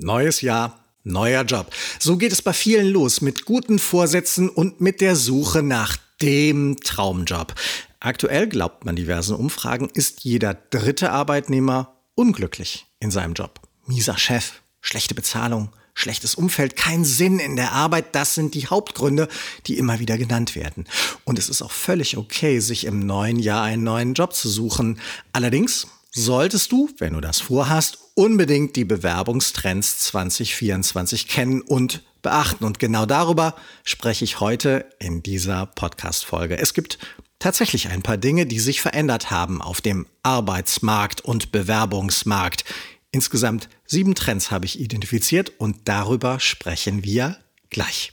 Neues 0.00 0.42
Jahr, 0.42 0.78
neuer 1.02 1.42
Job. 1.42 1.74
So 1.98 2.16
geht 2.16 2.30
es 2.30 2.40
bei 2.40 2.52
vielen 2.52 2.86
los 2.86 3.20
mit 3.20 3.44
guten 3.44 3.80
Vorsätzen 3.80 4.48
und 4.48 4.80
mit 4.80 5.00
der 5.00 5.16
Suche 5.16 5.60
nach 5.60 5.96
dem 6.22 6.76
Traumjob. 6.76 7.52
Aktuell, 7.98 8.46
glaubt 8.46 8.84
man 8.84 8.94
diversen 8.94 9.34
Umfragen, 9.34 9.90
ist 9.92 10.22
jeder 10.22 10.54
dritte 10.54 11.10
Arbeitnehmer 11.10 11.96
unglücklich 12.14 12.86
in 13.00 13.10
seinem 13.10 13.34
Job. 13.34 13.60
Mieser 13.86 14.16
Chef, 14.16 14.62
schlechte 14.80 15.16
Bezahlung, 15.16 15.70
schlechtes 15.94 16.36
Umfeld, 16.36 16.76
kein 16.76 17.04
Sinn 17.04 17.40
in 17.40 17.56
der 17.56 17.72
Arbeit, 17.72 18.14
das 18.14 18.36
sind 18.36 18.54
die 18.54 18.68
Hauptgründe, 18.68 19.26
die 19.66 19.78
immer 19.78 19.98
wieder 19.98 20.16
genannt 20.16 20.54
werden. 20.54 20.86
Und 21.24 21.40
es 21.40 21.48
ist 21.48 21.60
auch 21.60 21.72
völlig 21.72 22.16
okay, 22.16 22.60
sich 22.60 22.84
im 22.84 23.00
neuen 23.00 23.40
Jahr 23.40 23.64
einen 23.64 23.82
neuen 23.82 24.14
Job 24.14 24.32
zu 24.32 24.48
suchen. 24.48 25.00
Allerdings 25.32 25.88
solltest 26.12 26.70
du, 26.70 26.88
wenn 26.98 27.14
du 27.14 27.20
das 27.20 27.40
vorhast, 27.40 27.98
unbedingt 28.18 28.74
die 28.74 28.84
Bewerbungstrends 28.84 29.98
2024 29.98 31.28
kennen 31.28 31.60
und 31.60 32.02
beachten. 32.20 32.64
Und 32.64 32.80
genau 32.80 33.06
darüber 33.06 33.54
spreche 33.84 34.24
ich 34.24 34.40
heute 34.40 34.86
in 34.98 35.22
dieser 35.22 35.66
Podcast-Folge. 35.66 36.58
Es 36.58 36.74
gibt 36.74 36.98
tatsächlich 37.38 37.90
ein 37.90 38.02
paar 38.02 38.16
Dinge, 38.16 38.44
die 38.46 38.58
sich 38.58 38.80
verändert 38.80 39.30
haben 39.30 39.62
auf 39.62 39.80
dem 39.80 40.04
Arbeitsmarkt 40.24 41.20
und 41.20 41.52
Bewerbungsmarkt. 41.52 42.64
Insgesamt 43.12 43.68
sieben 43.86 44.16
Trends 44.16 44.50
habe 44.50 44.64
ich 44.64 44.80
identifiziert 44.80 45.52
und 45.58 45.76
darüber 45.84 46.40
sprechen 46.40 47.04
wir 47.04 47.36
gleich. 47.70 48.12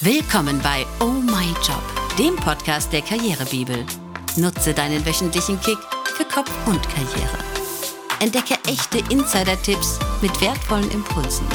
Willkommen 0.00 0.62
bei 0.62 0.86
Oh 0.98 1.12
My 1.12 1.48
Job, 1.62 1.82
dem 2.18 2.36
Podcast 2.36 2.90
der 2.90 3.02
Karrierebibel. 3.02 3.84
Nutze 4.38 4.72
deinen 4.72 5.04
wöchentlichen 5.04 5.60
Kick 5.60 5.78
für 6.16 6.24
Kopf 6.24 6.50
und 6.66 6.82
Karriere. 6.88 7.55
Entdecke 8.18 8.54
echte 8.66 8.98
Insider-Tipps 9.12 9.98
mit 10.22 10.40
wertvollen 10.40 10.90
Impulsen. 10.90 11.46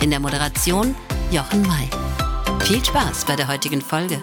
In 0.00 0.10
der 0.10 0.20
Moderation 0.20 0.94
Jochen 1.32 1.62
May. 1.62 1.90
Viel 2.64 2.84
Spaß 2.84 3.24
bei 3.24 3.34
der 3.34 3.48
heutigen 3.48 3.82
Folge. 3.82 4.22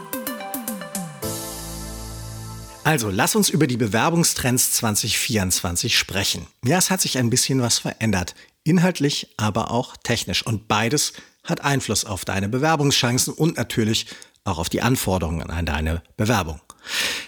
Also, 2.86 3.10
lass 3.10 3.36
uns 3.36 3.50
über 3.50 3.68
die 3.68 3.76
Bewerbungstrends 3.76 4.72
2024 4.72 5.98
sprechen. 5.98 6.48
Ja, 6.64 6.78
es 6.78 6.90
hat 6.90 7.02
sich 7.02 7.18
ein 7.18 7.30
bisschen 7.30 7.62
was 7.62 7.80
verändert. 7.80 8.36
Inhaltlich, 8.64 9.34
aber 9.36 9.70
auch 9.72 9.98
technisch. 9.98 10.46
Und 10.46 10.70
beides 10.70 11.12
hat 11.44 11.62
Einfluss 11.62 12.06
auf 12.06 12.24
deine 12.24 12.48
Bewerbungschancen 12.48 13.34
und 13.34 13.58
natürlich 13.58 14.08
auch 14.46 14.60
auf 14.60 14.70
die 14.70 14.82
Anforderungen 14.82 15.50
an 15.50 15.66
deine 15.66 16.04
Bewerbung. 16.16 16.62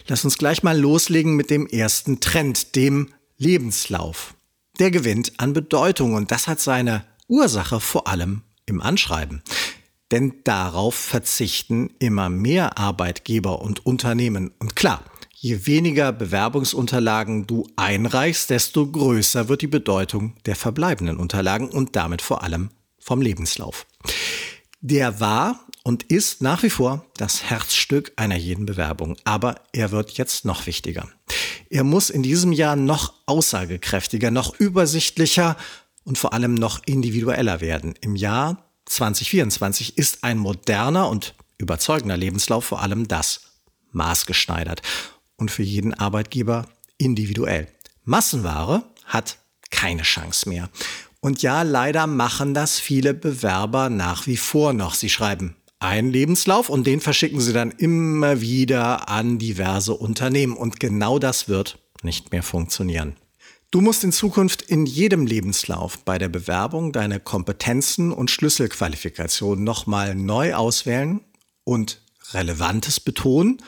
Lass 0.08 0.23
uns 0.23 0.38
gleich 0.38 0.64
mal 0.64 0.80
loslegen 0.80 1.36
mit 1.36 1.49
dem 1.49 1.67
ersten 1.67 2.21
Trend, 2.21 2.77
dem 2.77 3.14
Lebenslauf. 3.38 4.36
Der 4.80 4.92
gewinnt 4.92 5.33
an 5.38 5.53
Bedeutung 5.53 6.14
und 6.14 6.31
das 6.31 6.47
hat 6.47 6.59
seine 6.59 7.03
Ursache 7.28 7.80
vor 7.80 8.08
allem 8.08 8.44
im 8.66 8.81
Anschreiben. 8.81 9.42
Denn 10.11 10.36
darauf 10.44 10.95
verzichten 10.95 11.89
immer 12.00 12.30
mehr 12.30 12.78
Arbeitgeber 12.78 13.61
und 13.61 13.86
Unternehmen. 13.86 14.52
Und 14.59 14.75
klar, 14.75 15.03
je 15.33 15.66
weniger 15.66 16.14
Bewerbungsunterlagen 16.14 17.48
du 17.48 17.67
einreichst, 17.75 18.50
desto 18.50 18.89
größer 18.89 19.50
wird 19.50 19.64
die 19.64 19.67
Bedeutung 19.67 20.36
der 20.45 20.55
verbleibenden 20.55 21.17
Unterlagen 21.17 21.70
und 21.70 21.95
damit 21.95 22.22
vor 22.22 22.44
allem 22.44 22.70
vom 23.00 23.22
Lebenslauf. 23.22 23.86
Der 24.80 25.20
war 25.20 25.66
und 25.83 26.03
ist 26.03 26.42
nach 26.42 26.64
wie 26.64 26.70
vor 26.70 27.05
das 27.17 27.44
Herzstück 27.44 28.11
einer 28.16 28.36
jeden 28.36 28.66
Bewerbung. 28.66 29.17
Aber 29.23 29.55
er 29.73 29.92
wird 29.92 30.11
jetzt 30.11 30.45
noch 30.45 30.67
wichtiger. 30.67 31.08
Er 31.69 31.83
muss 31.83 32.09
in 32.09 32.23
diesem 32.23 32.51
Jahr 32.51 32.75
noch 32.75 33.13
aussagekräftiger, 33.25 34.31
noch 34.31 34.59
übersichtlicher 34.59 35.57
und 36.03 36.17
vor 36.17 36.33
allem 36.33 36.55
noch 36.55 36.81
individueller 36.85 37.61
werden. 37.61 37.95
Im 38.01 38.15
Jahr 38.15 38.63
2024 38.85 39.97
ist 39.97 40.23
ein 40.23 40.37
moderner 40.37 41.09
und 41.09 41.33
überzeugender 41.57 42.17
Lebenslauf 42.17 42.65
vor 42.65 42.81
allem 42.81 43.07
das 43.07 43.41
maßgeschneidert 43.91 44.81
und 45.35 45.52
für 45.52 45.64
jeden 45.64 45.93
Arbeitgeber 45.93 46.67
individuell. 46.97 47.67
Massenware 48.03 48.83
hat 49.05 49.37
keine 49.69 50.03
Chance 50.03 50.47
mehr. 50.47 50.69
Und 51.19 51.42
ja, 51.42 51.63
leider 51.63 52.08
machen 52.08 52.53
das 52.53 52.80
viele 52.80 53.13
Bewerber 53.13 53.89
nach 53.89 54.27
wie 54.27 54.37
vor 54.37 54.71
noch. 54.71 54.93
Sie 54.93 55.09
schreiben 55.09 55.55
einen 55.80 56.11
Lebenslauf 56.11 56.70
und 56.70 56.88
den 56.88 57.02
verschicken 57.02 57.39
sie 57.39 57.54
dann 57.54 57.71
immer 57.71 58.42
wieder 58.42 59.10
an 59.10 59.38
diverse 59.38 59.93
Unternehmen. 59.93 60.55
Und 60.55 60.80
genau 60.80 61.20
das 61.20 61.48
wird 61.48 61.77
nicht 62.04 62.32
mehr 62.32 62.43
funktionieren. 62.43 63.15
Du 63.70 63.82
musst 63.82 64.04
in 64.04 64.14
Zukunft 64.14 64.61
in 64.61 64.86
jedem 64.86 65.26
Lebenslauf 65.26 65.99
bei 66.05 66.17
der 66.17 66.30
Bewerbung 66.30 66.93
deine 66.93 67.20
Kompetenzen 67.20 68.14
und 68.14 68.32
Schlüsselqualifikationen 68.32 69.64
nochmal 69.64 70.16
neu 70.16 70.55
auswählen 70.55 71.20
und 71.66 72.02
Relevantes 72.32 72.99
betonen, 73.02 73.61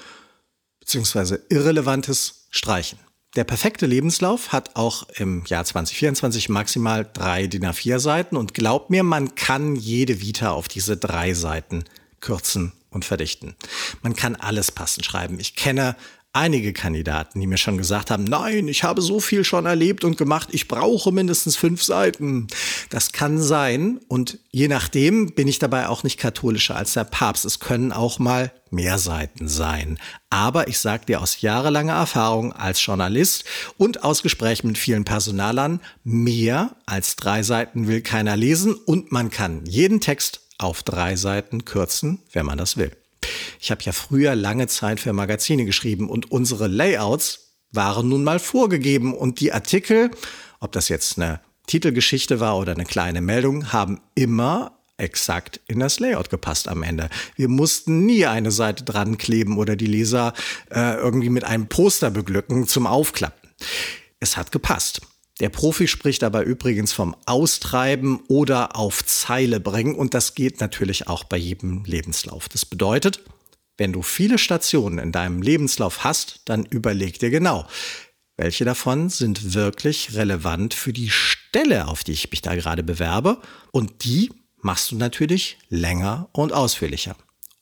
beziehungsweise 0.80 1.46
Irrelevantes 1.50 2.48
streichen. 2.50 2.98
Der 3.36 3.44
perfekte 3.44 3.86
Lebenslauf 3.86 4.52
hat 4.52 4.76
auch 4.76 5.08
im 5.18 5.44
Jahr 5.46 5.64
2024 5.64 6.50
maximal 6.50 7.08
drei 7.14 7.46
DIN 7.46 7.66
A4 7.66 8.00
Seiten 8.00 8.38
und 8.38 8.54
glaub 8.54 8.90
mir, 8.90 9.04
man 9.04 9.36
kann 9.36 9.76
jede 9.76 10.20
Vita 10.22 10.52
auf 10.52 10.68
diese 10.68 10.98
drei 10.98 11.34
Seiten 11.34 11.84
kürzen 12.22 12.74
und 12.90 13.06
verdichten. 13.06 13.56
Man 14.02 14.16
kann 14.16 14.36
alles 14.36 14.72
passend 14.72 15.06
schreiben. 15.06 15.40
Ich 15.40 15.56
kenne 15.56 15.96
einige 16.32 16.74
Kandidaten, 16.74 17.40
die 17.40 17.48
mir 17.48 17.58
schon 17.58 17.78
gesagt 17.78 18.12
haben, 18.12 18.24
nein, 18.24 18.68
ich 18.68 18.84
habe 18.84 19.02
so 19.02 19.20
viel 19.20 19.44
schon 19.44 19.66
erlebt 19.66 20.04
und 20.04 20.18
gemacht, 20.18 20.50
ich 20.52 20.68
brauche 20.68 21.12
mindestens 21.12 21.56
fünf 21.56 21.82
Seiten. 21.84 22.48
Das 22.90 23.12
kann 23.12 23.42
sein 23.42 24.00
und 24.08 24.38
je 24.52 24.68
nachdem 24.68 25.34
bin 25.34 25.48
ich 25.48 25.58
dabei 25.58 25.88
auch 25.88 26.04
nicht 26.04 26.20
katholischer 26.20 26.76
als 26.76 26.94
der 26.94 27.04
Papst. 27.04 27.46
Es 27.46 27.60
können 27.60 27.92
auch 27.92 28.20
mal 28.20 28.52
mehr 28.70 29.00
Seiten 29.00 29.48
sein. 29.48 29.98
Aber 30.30 30.68
ich 30.68 30.78
sage 30.78 31.08
dir 31.08 31.22
aus 31.22 31.42
jahrelanger 31.42 31.94
Erfahrung 31.94 32.54
als 32.54 32.86
Journalist 32.86 33.46
und 33.78 34.04
aus 34.04 34.22
Gesprächen 34.22 34.68
mit 34.68 34.78
vielen 34.78 35.06
Personalern, 35.06 35.82
mehr 36.04 36.76
als 36.86 37.16
drei 37.16 37.42
Seiten 37.42 37.88
will 37.88 38.02
keiner 38.02 38.38
lesen 38.38 38.76
und 38.76 39.12
man 39.12 39.32
kann 39.32 39.66
jeden 39.66 40.00
Text 40.00 40.42
auf 40.60 40.84
drei 40.84 41.16
Seiten 41.16 41.66
kürzen, 41.66 42.20
wenn 42.32 42.46
man 42.46 42.60
das 42.60 42.78
will. 42.78 42.92
Ich 43.60 43.72
habe 43.72 43.82
ja 43.84 43.92
früher 43.92 44.36
lange 44.36 44.68
Zeit 44.68 45.00
für 45.00 45.14
Magazine 45.14 45.66
geschrieben 45.66 46.10
und 46.10 46.32
unsere 46.32 46.68
Layouts 46.68 47.56
waren 47.72 48.10
nun 48.10 48.24
mal 48.24 48.40
vorgegeben 48.40 49.14
und 49.14 49.40
die 49.40 49.52
Artikel, 49.52 50.12
ob 50.60 50.72
das 50.72 50.90
jetzt 50.90 51.18
eine 51.18 51.40
Titelgeschichte 51.68 52.40
war 52.40 52.58
oder 52.58 52.74
eine 52.74 52.86
kleine 52.86 53.22
Meldung, 53.22 53.72
haben 53.72 54.02
immer 54.16 54.80
exakt 54.98 55.62
in 55.68 55.80
das 55.80 56.00
Layout 56.00 56.30
gepasst 56.30 56.68
am 56.68 56.84
Ende. 56.84 57.10
Wir 57.36 57.48
mussten 57.48 58.06
nie 58.06 58.26
eine 58.26 58.52
Seite 58.52 58.84
dran 58.84 59.18
kleben 59.18 59.58
oder 59.58 59.76
die 59.76 59.86
Leser 59.86 60.34
äh, 60.72 60.96
irgendwie 60.96 61.30
mit 61.30 61.46
einem 61.46 61.68
Poster 61.68 62.12
beglücken 62.12 62.68
zum 62.68 62.86
Aufklappen. 62.86 63.50
Es 64.20 64.36
hat 64.36 64.52
gepasst. 64.52 65.02
Der 65.40 65.50
Profi 65.50 65.88
spricht 65.88 66.24
aber 66.24 66.44
übrigens 66.44 66.92
vom 66.92 67.16
Austreiben 67.26 68.20
oder 68.28 68.76
auf 68.76 69.06
Zeile 69.06 69.60
bringen 69.60 69.96
und 69.96 70.14
das 70.14 70.36
geht 70.36 70.60
natürlich 70.60 71.08
auch 71.08 71.24
bei 71.24 71.38
jedem 71.38 71.86
Lebenslauf. 71.86 72.50
Das 72.50 72.66
bedeutet, 72.66 73.22
wenn 73.78 73.94
du 73.94 74.02
viele 74.02 74.38
Stationen 74.38 75.00
in 75.00 75.14
deinem 75.14 75.42
Lebenslauf 75.42 76.04
hast, 76.04 76.42
dann 76.46 76.66
überleg 76.66 77.20
dir 77.20 77.30
genau, 77.30 77.66
welche 78.36 78.66
davon 78.66 79.10
sind 79.10 79.54
wirklich 79.54 80.16
relevant 80.16 80.74
für 80.74 80.92
die 80.92 81.10
Stelle, 81.10 81.88
auf 81.88 82.04
die 82.04 82.12
ich 82.12 82.30
mich 82.30 82.42
da 82.42 82.56
gerade 82.56 82.84
bewerbe 82.84 83.42
und 83.72 84.04
die 84.04 84.32
machst 84.62 84.92
du 84.92 84.98
natürlich 84.98 85.58
länger 85.70 86.30
und 86.34 86.52
ausführlicher. 86.52 87.16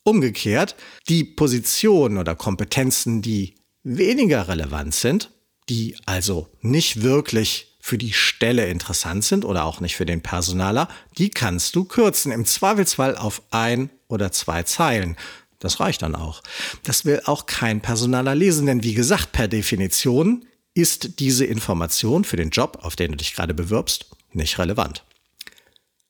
Umgekehrt, 0.04 0.76
die 1.10 1.24
Positionen 1.24 2.18
oder 2.18 2.36
Kompetenzen, 2.36 3.22
die 3.22 3.56
weniger 3.84 4.48
relevant 4.48 4.96
sind, 4.96 5.32
die 5.70 5.96
also 6.06 6.48
nicht 6.62 7.04
wirklich 7.04 7.67
für 7.88 7.98
die 7.98 8.12
Stelle 8.12 8.68
interessant 8.68 9.24
sind 9.24 9.46
oder 9.46 9.64
auch 9.64 9.80
nicht 9.80 9.96
für 9.96 10.06
den 10.06 10.22
Personaler, 10.22 10.90
die 11.18 11.30
kannst 11.30 11.74
du 11.74 11.86
kürzen. 11.86 12.34
Im 12.34 12.46
Zweifelsfall 12.46 13.16
auf 13.16 13.42
ein 13.50 13.90
oder 14.10 14.34
zwei 14.34 14.64
Zeilen. 14.64 15.16
Das 15.60 15.80
reicht 15.80 16.02
dann 16.02 16.14
auch. 16.14 16.44
Das 16.84 17.06
will 17.06 17.22
auch 17.24 17.46
kein 17.46 17.80
Personaler 17.80 18.36
lesen, 18.36 18.66
denn 18.66 18.84
wie 18.84 18.94
gesagt, 18.94 19.32
per 19.32 19.48
Definition 19.48 20.46
ist 20.74 21.20
diese 21.20 21.46
Information 21.46 22.26
für 22.26 22.36
den 22.36 22.50
Job, 22.50 22.80
auf 22.82 22.98
den 22.98 23.12
du 23.12 23.18
dich 23.18 23.34
gerade 23.34 23.54
bewirbst, 23.54 24.08
nicht 24.34 24.60
relevant. 24.60 25.06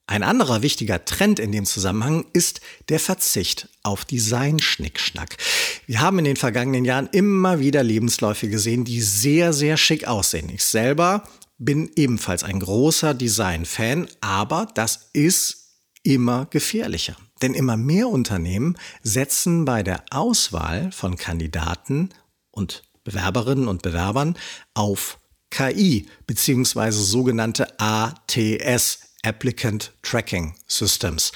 Ein 0.07 0.23
anderer 0.23 0.63
wichtiger 0.63 1.06
Trend 1.06 1.38
in 1.38 1.51
dem 1.51 1.65
Zusammenhang 1.65 2.25
ist 2.33 2.59
der 2.89 3.00
Verzicht 3.00 3.69
auf 3.83 4.03
Design-Schnickschnack. 4.03 5.38
Wir 5.85 6.01
haben 6.01 6.18
in 6.18 6.25
den 6.25 6.38
vergangenen 6.38 6.85
Jahren 6.85 7.07
immer 7.12 7.59
wieder 7.59 7.83
Lebensläufe 7.83 8.50
gesehen, 8.50 8.83
die 8.83 9.01
sehr, 9.01 9.53
sehr 9.53 9.77
schick 9.77 10.07
aussehen. 10.07 10.50
Ich 10.50 10.63
selber 10.65 11.23
bin 11.57 11.92
ebenfalls 11.95 12.44
ein 12.44 12.59
großer 12.59 13.13
Design-Fan, 13.13 14.07
aber 14.21 14.68
das 14.74 15.09
ist 15.13 15.68
immer 16.04 16.45
gefährlicher. 16.45 17.15
Denn 17.42 17.54
immer 17.54 17.77
mehr 17.77 18.07
Unternehmen 18.07 18.77
setzen 19.04 19.65
bei 19.65 19.83
der 19.83 20.04
Auswahl 20.09 20.92
von 20.92 21.18
Kandidaten 21.18 22.09
und 22.51 22.83
Bewerberinnen 23.04 23.68
und 23.68 23.81
Bewerbern 23.83 24.38
auf 24.74 25.19
KI 25.50 26.07
bzw. 26.25 26.92
sogenannte 26.92 27.80
ATS, 27.80 29.00
Applicant 29.24 29.94
Tracking 30.01 30.56
Systems. 30.68 31.31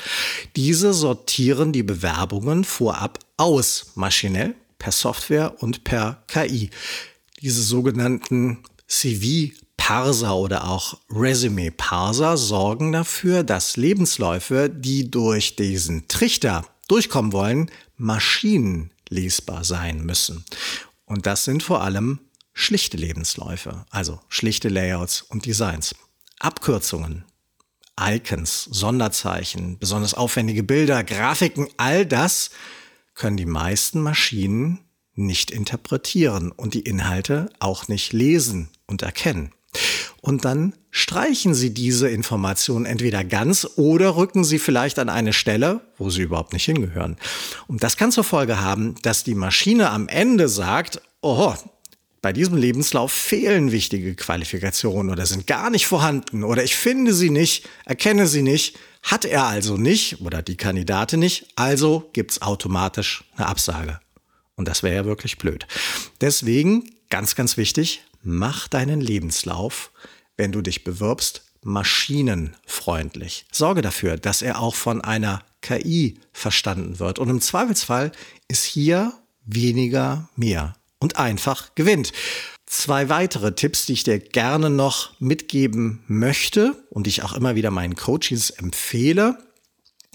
Diese 0.56 0.94
sortieren 0.94 1.72
die 1.72 1.84
Bewerbungen 1.84 2.64
vorab 2.64 3.20
aus, 3.38 3.92
maschinell, 3.96 4.56
per 4.78 4.92
Software 4.92 5.62
und 5.62 5.84
per 5.84 6.24
KI. 6.28 6.70
Diese 7.42 7.62
sogenannten 7.62 8.64
CV-Parser 9.82 10.36
oder 10.36 10.68
auch 10.70 10.98
Resume-Parser 11.10 12.38
sorgen 12.38 12.92
dafür, 12.92 13.44
dass 13.44 13.78
Lebensläufe, 13.78 14.70
die 14.70 15.10
durch 15.10 15.56
diesen 15.56 16.08
Trichter 16.08 16.66
durchkommen 16.88 17.34
wollen, 17.34 17.72
maschinenlesbar 17.98 19.64
sein 19.64 20.04
müssen. 20.06 20.46
Und 21.06 21.26
das 21.26 21.46
sind 21.46 21.64
vor 21.64 21.82
allem 21.82 22.20
schlichte 22.54 22.98
Lebensläufe, 22.98 23.86
also 23.90 24.20
schlichte 24.30 24.70
Layouts 24.70 25.24
und 25.24 25.46
Designs. 25.46 25.96
Abkürzungen, 26.40 27.26
Icons, 28.00 28.66
Sonderzeichen, 28.66 29.78
besonders 29.80 30.14
aufwendige 30.14 30.64
Bilder, 30.64 31.04
Grafiken, 31.04 31.68
all 31.78 32.06
das 32.06 32.52
können 33.14 33.38
die 33.38 33.46
meisten 33.46 34.02
Maschinen 34.02 34.80
nicht 35.14 35.52
interpretieren 35.52 36.52
und 36.52 36.74
die 36.74 36.82
Inhalte 36.82 37.50
auch 37.60 37.88
nicht 37.88 38.14
lesen 38.14 38.70
und 38.88 39.02
erkennen. 39.02 39.52
Und 40.22 40.46
dann 40.46 40.74
streichen 40.92 41.56
Sie 41.56 41.74
diese 41.74 42.08
Informationen 42.08 42.86
entweder 42.86 43.24
ganz 43.24 43.68
oder 43.76 44.16
rücken 44.16 44.44
Sie 44.44 44.60
vielleicht 44.60 45.00
an 45.00 45.10
eine 45.10 45.34
Stelle, 45.34 45.82
wo 45.98 46.12
sie 46.12 46.22
überhaupt 46.22 46.54
nicht 46.54 46.66
hingehören. 46.66 47.18
Und 47.68 47.84
das 47.84 47.98
kann 47.98 48.12
zur 48.12 48.24
Folge 48.24 48.62
haben, 48.62 48.96
dass 49.02 49.24
die 49.24 49.36
Maschine 49.36 49.90
am 49.90 50.08
Ende 50.08 50.48
sagt, 50.48 51.02
oh, 51.22 51.56
bei 52.22 52.34
diesem 52.34 52.56
Lebenslauf 52.56 53.12
fehlen 53.12 53.72
wichtige 53.72 54.14
Qualifikationen 54.14 55.12
oder 55.12 55.26
sind 55.26 55.48
gar 55.48 55.72
nicht 55.72 55.88
vorhanden 55.88 56.44
oder 56.44 56.64
ich 56.64 56.76
finde 56.76 57.14
sie 57.14 57.32
nicht, 57.32 57.68
erkenne 57.86 58.28
sie 58.28 58.44
nicht, 58.44 58.78
hat 59.02 59.26
er 59.26 59.46
also 59.46 59.76
nicht 59.76 60.22
oder 60.22 60.44
die 60.44 60.56
Kandidatin 60.56 61.20
nicht, 61.20 61.48
also 61.56 62.10
gibt's 62.14 62.44
automatisch 62.44 63.24
eine 63.36 63.48
Absage. 63.48 64.00
Und 64.56 64.68
das 64.68 64.84
wäre 64.84 64.96
ja 64.96 65.06
wirklich 65.06 65.40
blöd. 65.40 65.66
Deswegen, 66.22 66.92
ganz, 67.10 67.34
ganz 67.34 67.58
wichtig, 67.58 68.04
mach 68.24 68.68
deinen 68.68 69.02
Lebenslauf, 69.02 69.92
wenn 70.38 70.52
du 70.52 70.62
dich 70.62 70.84
bewirbst, 70.84 71.44
maschinenfreundlich. 71.64 73.46
Sorge 73.52 73.82
dafür, 73.82 74.18
dass 74.18 74.42
er 74.42 74.60
auch 74.60 74.76
von 74.76 75.02
einer 75.02 75.44
KI 75.62 76.20
verstanden 76.34 77.00
wird. 77.00 77.20
Und 77.20 77.30
im 77.30 77.42
Zweifelsfall 77.42 78.12
ist 78.48 78.64
hier 78.64 79.14
weniger 79.46 80.30
mehr 80.36 80.76
und 81.00 81.18
einfach 81.18 81.76
gewinnt. 81.76 82.12
Zwei 82.66 83.10
weitere 83.10 83.54
Tipps, 83.54 83.86
die 83.86 83.94
ich 83.94 84.04
dir 84.04 84.20
gerne 84.20 84.70
noch 84.70 85.20
mitgeben 85.20 86.04
möchte 86.08 86.86
und 86.90 87.06
die 87.06 87.10
ich 87.10 87.24
auch 87.24 87.34
immer 87.34 87.56
wieder 87.56 87.70
meinen 87.70 87.96
Coaches 87.96 88.50
empfehle, 88.50 89.38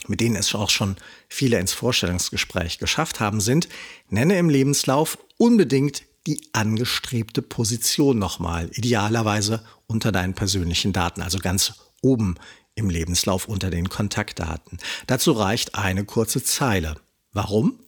mit 0.09 0.21
denen 0.21 0.37
es 0.37 0.55
auch 0.55 0.71
schon 0.71 0.97
viele 1.29 1.59
ins 1.59 1.73
Vorstellungsgespräch 1.73 2.79
geschafft 2.79 3.21
haben, 3.21 3.41
sind, 3.41 3.69
nenne 4.09 4.39
im 4.39 4.49
Lebenslauf 4.49 5.19
unbedingt 5.37 6.03
die 6.27 6.41
angestrebte 6.53 7.43
Position 7.43 8.19
nochmal, 8.19 8.69
idealerweise 8.73 9.63
unter 9.87 10.13
deinen 10.13 10.35
persönlichen 10.35 10.93
Daten, 10.93 11.23
also 11.23 11.39
ganz 11.39 11.75
oben 12.03 12.37
im 12.75 12.91
Lebenslauf 12.91 13.49
unter 13.49 13.71
den 13.71 13.89
Kontaktdaten. 13.89 14.79
Dazu 15.07 15.33
reicht 15.33 15.75
eine 15.75 16.05
kurze 16.05 16.43
Zeile. 16.43 16.97
Warum? 17.33 17.81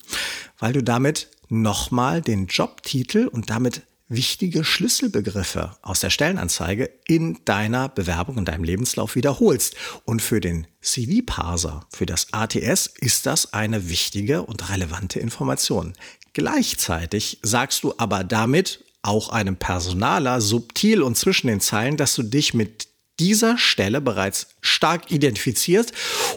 Weil 0.58 0.72
du 0.72 0.82
damit 0.82 1.28
nochmal 1.48 2.22
den 2.22 2.46
Jobtitel 2.46 3.26
und 3.26 3.50
damit 3.50 3.82
wichtige 4.08 4.64
Schlüsselbegriffe 4.64 5.76
aus 5.82 6.00
der 6.00 6.10
Stellenanzeige 6.10 6.90
in 7.06 7.38
deiner 7.44 7.88
Bewerbung, 7.88 8.38
in 8.38 8.44
deinem 8.44 8.64
Lebenslauf 8.64 9.14
wiederholst. 9.14 9.76
Und 10.04 10.22
für 10.22 10.40
den 10.40 10.66
CV-Parser, 10.80 11.86
für 11.90 12.06
das 12.06 12.32
ATS, 12.32 12.86
ist 12.98 13.26
das 13.26 13.52
eine 13.52 13.90
wichtige 13.90 14.42
und 14.42 14.70
relevante 14.70 15.20
Information. 15.20 15.92
Gleichzeitig 16.38 17.40
sagst 17.42 17.82
du 17.82 17.94
aber 17.98 18.22
damit 18.22 18.84
auch 19.02 19.30
einem 19.30 19.56
Personaler 19.56 20.40
subtil 20.40 21.02
und 21.02 21.16
zwischen 21.16 21.48
den 21.48 21.60
Zeilen, 21.60 21.96
dass 21.96 22.14
du 22.14 22.22
dich 22.22 22.54
mit 22.54 22.86
dieser 23.18 23.58
Stelle 23.58 24.00
bereits 24.00 24.46
stark 24.60 25.10
identifizierst 25.10 25.92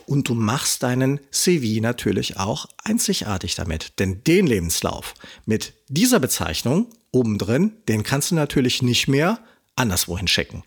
und 0.08 0.28
du 0.28 0.34
machst 0.34 0.82
deinen 0.82 1.20
CV 1.30 1.84
natürlich 1.84 2.38
auch 2.38 2.66
einzigartig 2.84 3.54
damit. 3.54 4.00
Denn 4.00 4.24
den 4.24 4.48
Lebenslauf 4.48 5.14
mit 5.46 5.74
dieser 5.88 6.20
Bezeichnung 6.20 6.88
obendrin, 7.12 7.74
den 7.88 8.02
kannst 8.02 8.32
du 8.32 8.36
natürlich 8.36 8.82
nicht 8.82 9.08
mehr 9.08 9.38
anderswohin 9.76 10.28
schicken. 10.28 10.64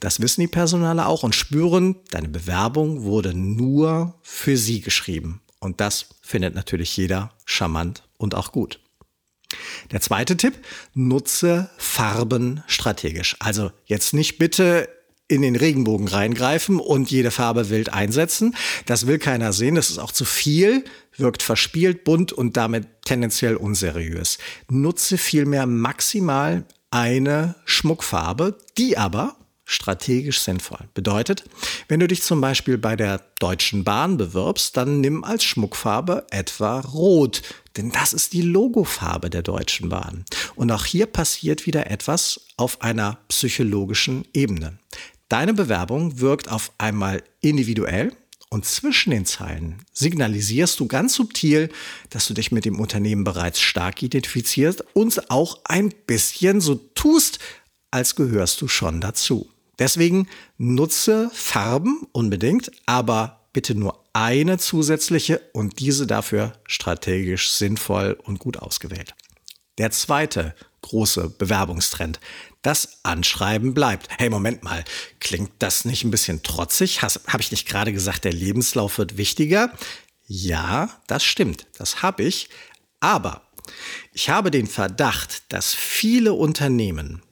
Das 0.00 0.18
wissen 0.18 0.40
die 0.40 0.48
Personale 0.48 1.06
auch 1.06 1.22
und 1.22 1.36
spüren, 1.36 2.00
deine 2.10 2.28
Bewerbung 2.28 3.04
wurde 3.04 3.32
nur 3.32 4.18
für 4.22 4.56
sie 4.56 4.80
geschrieben. 4.80 5.40
Und 5.60 5.80
das 5.80 6.06
findet 6.20 6.56
natürlich 6.56 6.96
jeder 6.96 7.30
charmant 7.44 8.02
und 8.22 8.34
auch 8.34 8.52
gut. 8.52 8.80
Der 9.90 10.00
zweite 10.00 10.36
Tipp, 10.36 10.54
nutze 10.94 11.68
Farben 11.76 12.62
strategisch. 12.66 13.36
Also 13.40 13.70
jetzt 13.84 14.14
nicht 14.14 14.38
bitte 14.38 14.88
in 15.28 15.42
den 15.42 15.56
Regenbogen 15.56 16.08
reingreifen 16.08 16.78
und 16.78 17.10
jede 17.10 17.30
Farbe 17.30 17.70
wild 17.70 17.92
einsetzen. 17.92 18.54
Das 18.86 19.06
will 19.06 19.18
keiner 19.18 19.52
sehen. 19.52 19.74
Das 19.74 19.90
ist 19.90 19.98
auch 19.98 20.12
zu 20.12 20.24
viel, 20.24 20.84
wirkt 21.16 21.42
verspielt, 21.42 22.04
bunt 22.04 22.32
und 22.32 22.56
damit 22.56 22.86
tendenziell 23.04 23.56
unseriös. 23.56 24.38
Nutze 24.68 25.18
vielmehr 25.18 25.66
maximal 25.66 26.64
eine 26.90 27.54
Schmuckfarbe, 27.64 28.58
die 28.76 28.98
aber 28.98 29.36
strategisch 29.64 30.40
sinnvoll. 30.40 30.88
Bedeutet, 30.94 31.44
wenn 31.88 32.00
du 32.00 32.08
dich 32.08 32.22
zum 32.22 32.40
Beispiel 32.40 32.78
bei 32.78 32.96
der 32.96 33.20
Deutschen 33.38 33.84
Bahn 33.84 34.16
bewirbst, 34.16 34.76
dann 34.76 35.00
nimm 35.00 35.24
als 35.24 35.44
Schmuckfarbe 35.44 36.26
etwa 36.30 36.80
Rot, 36.80 37.42
denn 37.76 37.90
das 37.90 38.12
ist 38.12 38.32
die 38.32 38.42
Logofarbe 38.42 39.30
der 39.30 39.42
Deutschen 39.42 39.88
Bahn. 39.88 40.24
Und 40.54 40.70
auch 40.72 40.84
hier 40.84 41.06
passiert 41.06 41.66
wieder 41.66 41.90
etwas 41.90 42.46
auf 42.56 42.82
einer 42.82 43.18
psychologischen 43.28 44.26
Ebene. 44.34 44.78
Deine 45.28 45.54
Bewerbung 45.54 46.20
wirkt 46.20 46.50
auf 46.50 46.72
einmal 46.76 47.22
individuell 47.40 48.12
und 48.52 48.66
zwischen 48.66 49.12
den 49.12 49.24
Zeilen 49.24 49.78
signalisierst 49.94 50.78
du 50.78 50.86
ganz 50.86 51.14
subtil, 51.14 51.70
dass 52.10 52.26
du 52.26 52.34
dich 52.34 52.52
mit 52.52 52.66
dem 52.66 52.80
Unternehmen 52.80 53.24
bereits 53.24 53.60
stark 53.60 54.02
identifizierst 54.02 54.84
und 54.92 55.30
auch 55.30 55.60
ein 55.64 55.88
bisschen 56.06 56.60
so 56.60 56.74
tust, 56.74 57.38
als 57.92 58.16
gehörst 58.16 58.60
du 58.60 58.66
schon 58.66 59.00
dazu. 59.00 59.48
Deswegen 59.78 60.28
nutze 60.58 61.30
Farben 61.32 62.06
unbedingt, 62.12 62.72
aber 62.86 63.46
bitte 63.52 63.74
nur 63.74 64.04
eine 64.12 64.58
zusätzliche 64.58 65.40
und 65.52 65.78
diese 65.78 66.06
dafür 66.06 66.54
strategisch 66.66 67.50
sinnvoll 67.50 68.18
und 68.24 68.40
gut 68.40 68.58
ausgewählt. 68.58 69.14
Der 69.78 69.90
zweite 69.90 70.54
große 70.82 71.30
Bewerbungstrend. 71.30 72.20
Das 72.60 72.98
Anschreiben 73.02 73.72
bleibt. 73.72 74.08
Hey, 74.18 74.28
Moment 74.28 74.62
mal, 74.62 74.84
klingt 75.20 75.50
das 75.58 75.84
nicht 75.84 76.04
ein 76.04 76.10
bisschen 76.10 76.42
trotzig? 76.42 77.02
Habe 77.02 77.40
ich 77.40 77.50
nicht 77.50 77.66
gerade 77.66 77.92
gesagt, 77.92 78.24
der 78.24 78.32
Lebenslauf 78.32 78.98
wird 78.98 79.16
wichtiger? 79.16 79.72
Ja, 80.26 80.90
das 81.06 81.24
stimmt, 81.24 81.66
das 81.78 82.02
habe 82.02 82.24
ich. 82.24 82.48
Aber 83.00 83.42
ich 84.12 84.28
habe 84.28 84.50
den 84.50 84.66
Verdacht, 84.66 85.42
dass 85.48 85.72
viele 85.74 86.34
Unternehmen 86.34 87.22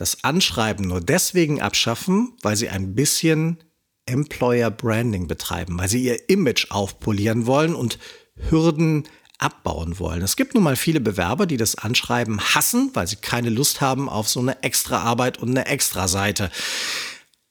das 0.00 0.24
Anschreiben 0.24 0.88
nur 0.88 1.02
deswegen 1.02 1.60
abschaffen, 1.60 2.32
weil 2.40 2.56
sie 2.56 2.70
ein 2.70 2.94
bisschen 2.94 3.62
Employer 4.06 4.70
Branding 4.70 5.26
betreiben, 5.26 5.78
weil 5.78 5.90
sie 5.90 6.02
ihr 6.02 6.30
Image 6.30 6.70
aufpolieren 6.70 7.44
wollen 7.44 7.74
und 7.74 7.98
Hürden 8.34 9.06
abbauen 9.36 9.98
wollen. 9.98 10.22
Es 10.22 10.36
gibt 10.36 10.54
nun 10.54 10.62
mal 10.62 10.76
viele 10.76 11.00
Bewerber, 11.00 11.44
die 11.44 11.58
das 11.58 11.74
Anschreiben 11.74 12.40
hassen, 12.40 12.90
weil 12.94 13.06
sie 13.06 13.16
keine 13.16 13.50
Lust 13.50 13.82
haben 13.82 14.08
auf 14.08 14.26
so 14.26 14.40
eine 14.40 14.62
extra 14.62 15.02
Arbeit 15.02 15.38
und 15.38 15.50
eine 15.50 15.66
extra 15.66 16.08
Seite. 16.08 16.50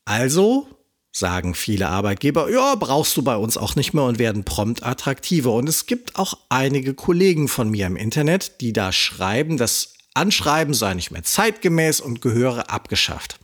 Also 0.06 0.68
sagen 1.12 1.54
viele 1.54 1.88
Arbeitgeber, 1.90 2.50
ja, 2.50 2.74
brauchst 2.76 3.16
du 3.16 3.22
bei 3.22 3.36
uns 3.36 3.58
auch 3.58 3.76
nicht 3.76 3.94
mehr 3.94 4.06
und 4.06 4.18
werden 4.18 4.44
prompt 4.44 4.84
attraktiver. 4.84 5.54
Und 5.54 5.70
es 5.70 5.86
gibt 5.86 6.16
auch 6.16 6.34
einige 6.50 6.96
Kollegen 6.96 7.48
von 7.48 7.70
mir 7.70 7.86
im 7.86 7.96
Internet, 7.96 8.60
die 8.62 8.74
da 8.74 8.92
schreiben, 8.92 9.58
das 9.58 9.94
Anschreiben 10.14 10.74
sei 10.74 10.94
nicht 10.94 11.12
mehr 11.12 11.24
zeitgemäß 11.24 12.02
und 12.02 12.22
gehöre 12.22 12.70
abgeschafft. 12.70 13.40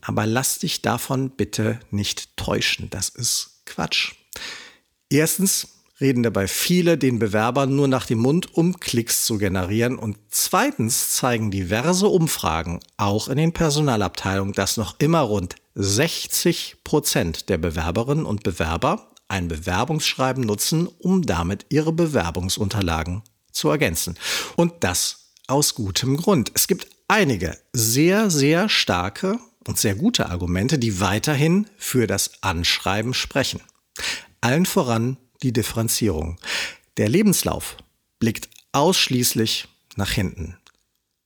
Aber 0.00 0.26
lass 0.26 0.60
dich 0.60 0.82
davon 0.82 1.30
bitte 1.30 1.80
nicht 1.90 2.36
täuschen. 2.36 2.88
Das 2.90 3.08
ist 3.08 3.62
Quatsch. 3.66 4.14
Erstens 5.10 5.68
reden 6.00 6.22
dabei 6.22 6.46
viele 6.46 6.98
den 6.98 7.18
Bewerbern 7.18 7.74
nur 7.74 7.88
nach 7.88 8.06
dem 8.06 8.18
Mund, 8.18 8.54
um 8.54 8.78
Klicks 8.78 9.24
zu 9.24 9.38
generieren. 9.38 9.98
Und 9.98 10.18
zweitens 10.28 11.14
zeigen 11.14 11.50
diverse 11.50 12.06
Umfragen, 12.08 12.80
auch 12.96 13.28
in 13.28 13.36
den 13.36 13.52
Personalabteilungen, 13.52 14.52
dass 14.52 14.76
noch 14.76 14.96
immer 14.98 15.20
rund 15.20 15.56
60 15.74 16.76
Prozent 16.84 17.48
der 17.48 17.58
Bewerberinnen 17.58 18.26
und 18.26 18.42
Bewerber 18.42 19.10
ein 19.28 19.48
Bewerbungsschreiben 19.48 20.44
nutzen, 20.44 20.86
um 20.86 21.22
damit 21.22 21.66
ihre 21.68 21.92
Bewerbungsunterlagen 21.92 23.22
zu 23.50 23.70
ergänzen. 23.70 24.16
Und 24.54 24.72
das 24.80 25.25
aus 25.46 25.74
gutem 25.74 26.16
Grund. 26.16 26.50
Es 26.54 26.66
gibt 26.66 26.88
einige 27.08 27.58
sehr, 27.72 28.30
sehr 28.30 28.68
starke 28.68 29.38
und 29.66 29.78
sehr 29.78 29.94
gute 29.94 30.28
Argumente, 30.28 30.78
die 30.78 31.00
weiterhin 31.00 31.68
für 31.76 32.06
das 32.06 32.42
Anschreiben 32.42 33.14
sprechen. 33.14 33.60
Allen 34.40 34.66
voran 34.66 35.16
die 35.42 35.52
Differenzierung. 35.52 36.38
Der 36.96 37.08
Lebenslauf 37.08 37.76
blickt 38.18 38.48
ausschließlich 38.72 39.68
nach 39.96 40.10
hinten. 40.10 40.56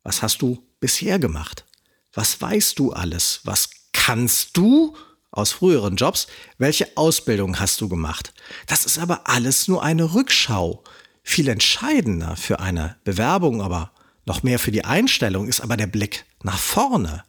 Was 0.03 0.23
hast 0.23 0.43
du 0.43 0.65
bisher 0.81 1.19
gemacht? 1.19 1.65
Was 2.12 2.41
weißt 2.41 2.79
du 2.79 2.93
alles? 2.93 3.41
Was 3.45 3.71
kannst 3.93 4.57
du 4.57 4.97
aus 5.31 5.53
früheren 5.53 5.97
Jobs? 5.97 6.27
Welche 6.59 6.97
Ausbildung 6.97 7.61
hast 7.61 7.81
du 7.81 7.89
gemacht? 7.89 8.33
Das 8.67 8.85
ist 8.85 8.99
aber 8.99 9.29
alles 9.29 9.69
nur 9.69 9.83
eine 9.83 10.15
Rückschau. 10.15 10.83
Viel 11.23 11.49
entscheidender 11.49 12.37
für 12.37 12.61
eine 12.61 12.97
Bewerbung, 13.05 13.62
aber 13.62 13.93
noch 14.25 14.43
mehr 14.43 14.59
für 14.59 14.71
die 14.71 14.85
Einstellung 14.85 15.49
ist 15.49 15.61
aber 15.61 15.77
der 15.77 15.87
Blick 15.87 16.25
nach 16.43 16.59
vorne. 16.59 17.25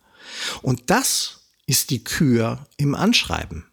Und 0.61 0.89
das 0.89 1.41
ist 1.65 1.89
die 1.89 2.03
Kür 2.03 2.65
im 2.77 2.95
Anschreiben. 2.95 3.65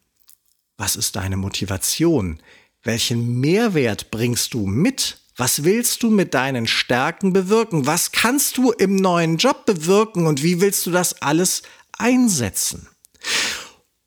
Was 0.77 0.97
ist 0.97 1.17
deine 1.17 1.37
Motivation? 1.37 2.41
Welchen 2.83 3.41
Mehrwert 3.41 4.11
bringst 4.11 4.55
du 4.55 4.67
mit? 4.67 5.19
Was 5.37 5.65
willst 5.65 6.03
du 6.03 6.11
mit 6.11 6.35
deinen 6.35 6.67
Stärken 6.67 7.33
bewirken? 7.33 7.87
Was 7.87 8.13
kannst 8.13 8.57
du 8.57 8.73
im 8.73 8.97
neuen 8.97 9.37
Job 9.37 9.67
bewirken 9.67 10.27
und 10.27 10.43
wie 10.43 10.61
willst 10.61 10.87
du 10.87 10.91
das 10.91 11.23
alles 11.23 11.63
einsetzen? 11.97 12.89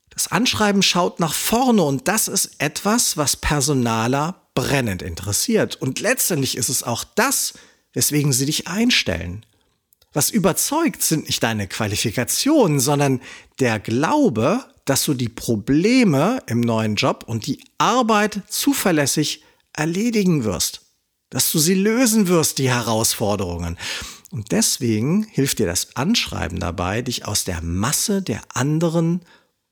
Das 0.10 0.28
Anschreiben 0.30 0.82
schaut 0.82 1.20
nach 1.20 1.34
vorne 1.34 1.84
und 1.84 2.08
das 2.08 2.28
ist 2.28 2.52
etwas, 2.60 3.18
was 3.18 3.36
Personaler 3.36 4.42
brennend 4.54 5.02
interessiert. 5.02 5.76
Und 5.78 6.00
letztendlich 6.00 6.58
ist 6.58 6.70
es 6.70 6.84
auch 6.84 7.04
das, 7.04 7.54
weswegen 7.94 8.34
sie 8.34 8.46
dich 8.46 8.68
einstellen. 8.68 9.46
Was 10.14 10.30
überzeugt, 10.30 11.04
sind 11.04 11.28
nicht 11.28 11.42
deine 11.42 11.68
Qualifikationen, 11.68 12.80
sondern 12.80 13.22
der 13.60 13.80
Glaube, 13.80 14.66
dass 14.86 15.06
du 15.06 15.14
die 15.14 15.30
Probleme 15.30 16.42
im 16.48 16.60
neuen 16.60 16.96
Job 16.96 17.24
und 17.28 17.48
die 17.48 17.64
Arbeit 17.78 18.42
zuverlässig 18.50 19.44
erledigen 19.74 20.44
wirst 20.44 20.82
dass 21.32 21.52
du 21.52 21.58
sie 21.58 21.74
lösen 21.74 22.28
wirst, 22.28 22.60
die 22.60 22.70
Herausforderungen. 22.70 23.78
Und 24.30 24.52
deswegen 24.52 25.24
hilft 25.24 25.60
dir 25.60 25.66
das 25.66 25.96
Anschreiben 25.96 26.60
dabei, 26.60 27.02
dich 27.02 27.26
aus 27.26 27.46
der 27.46 27.62
Masse 27.62 28.22
der 28.22 28.42
anderen 28.54 29.22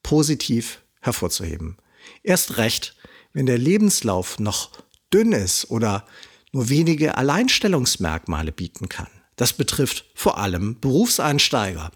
positiv 0.02 0.82
hervorzuheben. 1.02 1.78
Erst 2.24 2.58
recht, 2.58 2.96
wenn 3.34 3.46
der 3.46 3.58
Lebenslauf 3.58 4.40
noch 4.40 4.72
dünn 5.14 5.34
ist 5.34 5.70
oder 5.70 6.06
nur 6.52 6.70
wenige 6.70 7.18
Alleinstellungsmerkmale 7.18 8.52
bieten 8.52 8.90
kann. 8.90 9.08
Das 9.40 9.54
betrifft 9.54 10.04
vor 10.16 10.38
allem 10.38 10.78
Berufseinsteiger. 10.82 11.92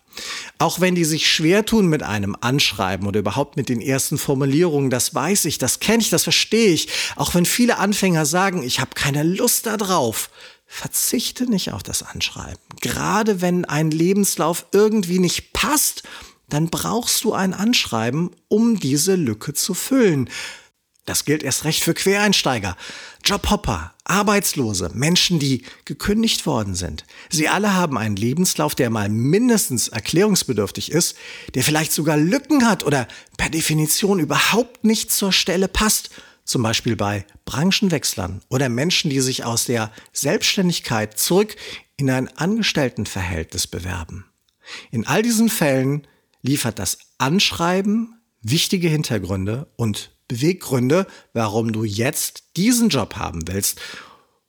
Auch 0.59 0.79
wenn 0.79 0.95
die 0.95 1.03
sich 1.03 1.29
schwer 1.29 1.65
tun 1.65 1.87
mit 1.87 2.01
einem 2.01 2.37
Anschreiben 2.39 3.05
oder 3.05 3.19
überhaupt 3.19 3.57
mit 3.57 3.67
den 3.67 3.81
ersten 3.81 4.17
Formulierungen, 4.17 4.89
das 4.89 5.13
weiß 5.13 5.43
ich, 5.45 5.57
das 5.57 5.81
kenne 5.81 6.01
ich, 6.01 6.09
das 6.09 6.23
verstehe 6.23 6.71
ich. 6.71 6.87
Auch 7.17 7.35
wenn 7.35 7.45
viele 7.45 7.79
Anfänger 7.79 8.25
sagen, 8.25 8.63
ich 8.63 8.79
habe 8.79 8.91
keine 8.95 9.23
Lust 9.23 9.65
darauf, 9.65 10.29
verzichte 10.65 11.43
nicht 11.43 11.73
auf 11.73 11.83
das 11.83 12.01
Anschreiben. 12.01 12.63
Gerade 12.79 13.41
wenn 13.41 13.65
ein 13.65 13.91
Lebenslauf 13.91 14.67
irgendwie 14.71 15.19
nicht 15.19 15.51
passt, 15.51 16.03
dann 16.47 16.69
brauchst 16.69 17.25
du 17.25 17.33
ein 17.33 17.53
Anschreiben, 17.53 18.31
um 18.47 18.79
diese 18.79 19.15
Lücke 19.15 19.53
zu 19.53 19.73
füllen. 19.73 20.29
Das 21.05 21.25
gilt 21.25 21.43
erst 21.43 21.65
recht 21.65 21.83
für 21.83 21.93
Quereinsteiger, 21.93 22.77
Jobhopper, 23.25 23.93
Arbeitslose, 24.05 24.89
Menschen, 24.93 25.37
die 25.37 25.63
gekündigt 25.83 26.45
worden 26.45 26.75
sind. 26.75 27.05
Sie 27.29 27.49
alle 27.49 27.73
haben 27.73 27.97
einen 27.97 28.15
Lebenslauf, 28.15 28.73
der 28.73 28.89
mal 28.89 29.09
mindestens 29.09 29.89
erklärungsbedürftig 29.89 30.91
ist, 30.91 31.17
der 31.55 31.63
vielleicht 31.63 31.91
sogar 31.91 32.15
Lücken 32.15 32.65
hat 32.65 32.85
oder 32.85 33.07
per 33.37 33.49
Definition 33.49 34.19
überhaupt 34.19 34.85
nicht 34.85 35.11
zur 35.11 35.33
Stelle 35.33 35.67
passt. 35.67 36.09
Zum 36.45 36.63
Beispiel 36.63 36.95
bei 36.95 37.25
Branchenwechslern 37.45 38.41
oder 38.49 38.69
Menschen, 38.69 39.09
die 39.09 39.21
sich 39.21 39.43
aus 39.43 39.65
der 39.65 39.91
Selbstständigkeit 40.13 41.17
zurück 41.17 41.55
in 41.97 42.09
ein 42.09 42.29
Angestelltenverhältnis 42.37 43.67
bewerben. 43.67 44.25
In 44.91 45.05
all 45.05 45.21
diesen 45.21 45.49
Fällen 45.49 46.07
liefert 46.41 46.79
das 46.79 46.97
Anschreiben 47.17 48.15
wichtige 48.41 48.89
Hintergründe 48.89 49.67
und 49.77 50.12
Beweggründe, 50.27 51.07
warum 51.33 51.71
du 51.71 51.83
jetzt 51.83 52.43
diesen 52.55 52.89
Job 52.89 53.15
haben 53.15 53.47
willst, 53.47 53.79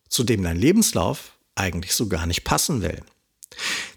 zu 0.08 0.24
dem 0.24 0.42
dein 0.42 0.58
Lebenslauf 0.58 1.32
eigentlich 1.54 1.94
so 1.94 2.08
gar 2.08 2.26
nicht 2.26 2.44
passen 2.44 2.82
will. 2.82 3.02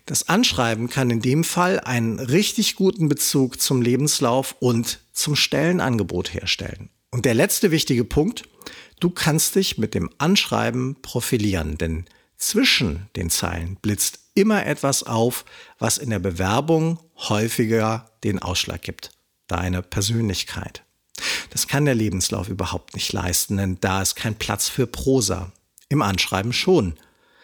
Das 0.06 0.30
Anschreiben 0.30 0.90
kann 0.90 1.10
in 1.10 1.22
dem 1.22 1.44
Fall 1.44 1.80
einen 1.80 2.20
richtig 2.20 2.76
guten 2.76 3.10
Bezug 3.10 3.60
zum 3.60 3.82
Lebenslauf 3.82 4.56
und 4.60 5.00
zum 5.12 5.36
Stellenangebot 5.36 6.34
herstellen. 6.34 6.90
Und 7.12 7.26
der 7.26 7.34
letzte 7.34 7.72
wichtige 7.72 8.06
Punkt, 8.06 8.44
du 9.00 9.10
kannst 9.10 9.56
dich 9.56 9.78
mit 9.78 9.94
dem 9.94 10.10
Anschreiben 10.18 11.02
profilieren, 11.02 11.78
denn 11.78 12.06
zwischen 12.38 13.10
den 13.16 13.30
Zeilen 13.30 13.78
blitzt 13.82 14.20
immer 14.34 14.66
etwas 14.66 15.04
auf, 15.04 15.46
was 15.80 15.98
in 15.98 16.10
der 16.10 16.20
Bewerbung 16.20 17.00
häufiger 17.18 18.12
den 18.24 18.40
Ausschlag 18.40 18.84
gibt. 18.84 19.12
Deine 19.48 19.82
Persönlichkeit. 19.82 20.84
Das 21.50 21.68
kann 21.68 21.86
der 21.86 21.96
Lebenslauf 21.96 22.50
überhaupt 22.50 22.96
nicht 22.96 23.14
leisten, 23.14 23.58
denn 23.58 23.78
da 23.82 24.02
ist 24.02 24.16
kein 24.16 24.36
Platz 24.36 24.70
für 24.70 24.88
Prosa. 24.88 25.52
Im 25.90 26.02
Anschreiben 26.02 26.54
schon. 26.54 26.96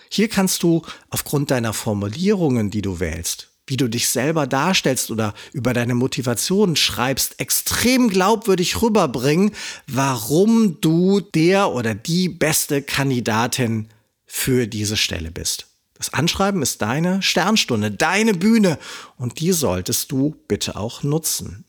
Hier 0.10 0.28
kannst 0.28 0.64
du 0.64 0.84
aufgrund 1.10 1.50
deiner 1.50 1.74
Formulierungen, 1.74 2.70
die 2.70 2.82
du 2.82 3.00
wählst, 3.00 3.50
wie 3.66 3.78
du 3.78 3.88
dich 3.88 4.10
selber 4.10 4.46
darstellst 4.46 5.10
oder 5.10 5.34
über 5.54 5.74
deine 5.74 5.96
Motivation 5.96 6.76
schreibst, 6.76 7.40
extrem 7.40 8.10
glaubwürdig 8.10 8.82
rüberbringen, 8.82 9.52
warum 9.88 10.80
du 10.82 11.22
der 11.22 11.72
oder 11.72 11.96
die 11.96 12.30
beste 12.30 12.82
Kandidatin 12.82 13.88
für 14.26 14.68
diese 14.68 14.98
Stelle 14.98 15.32
bist. 15.32 15.68
Das 15.96 16.14
Anschreiben 16.14 16.62
ist 16.62 16.82
deine 16.82 17.22
Sternstunde, 17.22 17.90
deine 17.90 18.34
Bühne 18.34 18.78
und 19.16 19.40
die 19.40 19.54
solltest 19.54 20.12
du 20.12 20.36
bitte 20.48 20.76
auch 20.76 21.02
nutzen. 21.04 21.64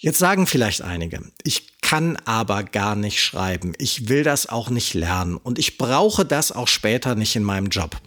Jetzt 0.00 0.18
sagen 0.18 0.46
vielleicht 0.46 0.82
einige, 0.82 1.20
ich 1.42 1.80
kann 1.80 2.16
aber 2.24 2.62
gar 2.62 2.94
nicht 2.94 3.20
schreiben, 3.20 3.72
ich 3.78 4.08
will 4.08 4.22
das 4.22 4.48
auch 4.48 4.70
nicht 4.70 4.94
lernen 4.94 5.36
und 5.36 5.58
ich 5.58 5.76
brauche 5.76 6.24
das 6.24 6.52
auch 6.52 6.68
später 6.68 7.16
nicht 7.16 7.34
in 7.34 7.42
meinem 7.42 7.68
Job. 7.68 8.00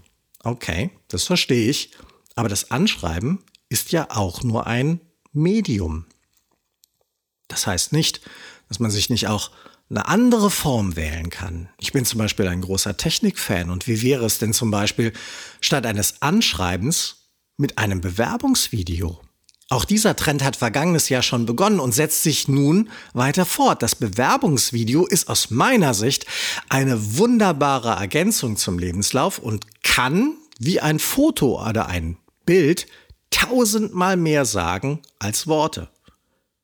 Okay, 0.43 0.91
das 1.09 1.25
verstehe 1.25 1.69
ich, 1.69 1.91
aber 2.35 2.47
das 2.47 2.71
Anschreiben 2.71 3.43
ist 3.67 3.91
ja 3.91 4.07
auch 4.09 4.41
nur 4.43 4.67
ein 4.67 5.01
Medium. 5.33 6.05
Das 7.49 7.67
heißt 7.67 7.91
nicht, 7.91 8.21
dass 8.69 8.79
man 8.79 8.91
sich 8.91 9.09
nicht 9.09 9.27
auch 9.27 9.51
eine 9.89 10.07
andere 10.07 10.49
Form 10.49 10.95
wählen 10.95 11.29
kann. 11.29 11.67
Ich 11.77 11.91
bin 11.91 12.05
zum 12.05 12.19
Beispiel 12.19 12.47
ein 12.47 12.61
großer 12.61 12.95
Technikfan 12.95 13.69
und 13.69 13.87
wie 13.87 14.01
wäre 14.01 14.25
es 14.25 14.39
denn 14.39 14.53
zum 14.53 14.71
Beispiel 14.71 15.11
statt 15.59 15.85
eines 15.85 16.21
Anschreibens 16.21 17.29
mit 17.57 17.77
einem 17.77 17.99
Bewerbungsvideo? 17.99 19.19
Auch 19.71 19.85
dieser 19.85 20.17
Trend 20.17 20.43
hat 20.43 20.57
vergangenes 20.57 21.07
Jahr 21.07 21.21
schon 21.21 21.45
begonnen 21.45 21.79
und 21.79 21.93
setzt 21.93 22.23
sich 22.23 22.49
nun 22.49 22.89
weiter 23.13 23.45
fort. 23.45 23.81
Das 23.81 23.95
Bewerbungsvideo 23.95 25.05
ist 25.05 25.29
aus 25.29 25.49
meiner 25.49 25.93
Sicht 25.93 26.25
eine 26.67 27.17
wunderbare 27.17 27.91
Ergänzung 27.91 28.57
zum 28.57 28.77
Lebenslauf 28.77 29.39
und 29.39 29.65
kann 29.81 30.33
wie 30.59 30.81
ein 30.81 30.99
Foto 30.99 31.65
oder 31.65 31.85
ein 31.85 32.17
Bild 32.45 32.85
tausendmal 33.29 34.17
mehr 34.17 34.43
sagen 34.43 34.99
als 35.19 35.47
Worte. 35.47 35.87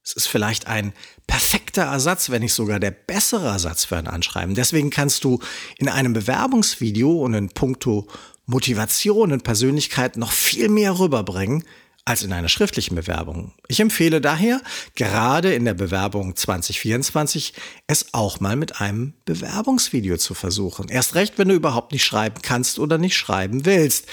Es 0.04 0.12
ist 0.12 0.28
vielleicht 0.28 0.68
ein 0.68 0.92
perfekter 1.28 1.84
Ersatz, 1.84 2.30
wenn 2.30 2.42
nicht 2.42 2.54
sogar 2.54 2.82
der 2.82 2.92
bessere 2.92 3.48
Ersatz 3.48 3.86
für 3.86 3.96
ein 3.96 4.08
Anschreiben. 4.08 4.54
Deswegen 4.54 4.90
kannst 4.90 5.24
du 5.24 5.40
in 5.78 5.88
einem 5.88 6.12
Bewerbungsvideo 6.12 7.24
und 7.24 7.36
in 7.36 7.48
puncto 7.52 8.06
Motivation 8.48 9.32
und 9.32 9.46
Persönlichkeit 9.46 10.18
noch 10.18 10.34
viel 10.34 10.68
mehr 10.68 11.00
rüberbringen, 11.00 11.64
als 12.08 12.24
in 12.24 12.32
einer 12.32 12.48
schriftlichen 12.48 12.96
Bewerbung. 12.96 13.52
Ich 13.68 13.82
empfehle 13.82 14.22
daher, 14.22 14.62
gerade 14.96 15.54
in 15.54 15.66
der 15.66 15.74
Bewerbung 15.74 16.38
2024, 16.38 17.54
es 17.88 18.14
auch 18.14 18.40
mal 18.40 18.56
mit 18.56 18.80
einem 18.80 19.14
Bewerbungsvideo 19.26 20.16
zu 20.16 20.34
versuchen. 20.34 20.88
Erst 20.88 21.16
recht, 21.16 21.38
wenn 21.38 21.50
du 21.50 21.56
überhaupt 21.56 21.92
nicht 21.92 22.06
schreiben 22.06 22.42
kannst 22.42 22.80
oder 22.80 22.98
nicht 22.98 23.18
schreiben 23.18 23.66
willst. 23.66 24.06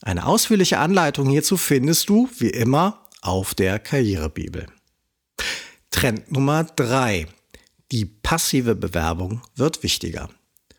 Eine 0.00 0.24
ausführliche 0.24 0.78
Anleitung 0.78 1.28
hierzu 1.28 1.58
findest 1.58 2.08
du, 2.08 2.30
wie 2.38 2.48
immer, 2.48 3.06
auf 3.20 3.54
der 3.54 3.78
Karrierebibel. 3.78 4.66
Trend 5.90 6.32
Nummer 6.32 6.64
drei: 6.64 7.26
Die 7.92 8.06
passive 8.06 8.74
Bewerbung 8.74 9.42
wird 9.56 9.82
wichtiger. 9.82 10.30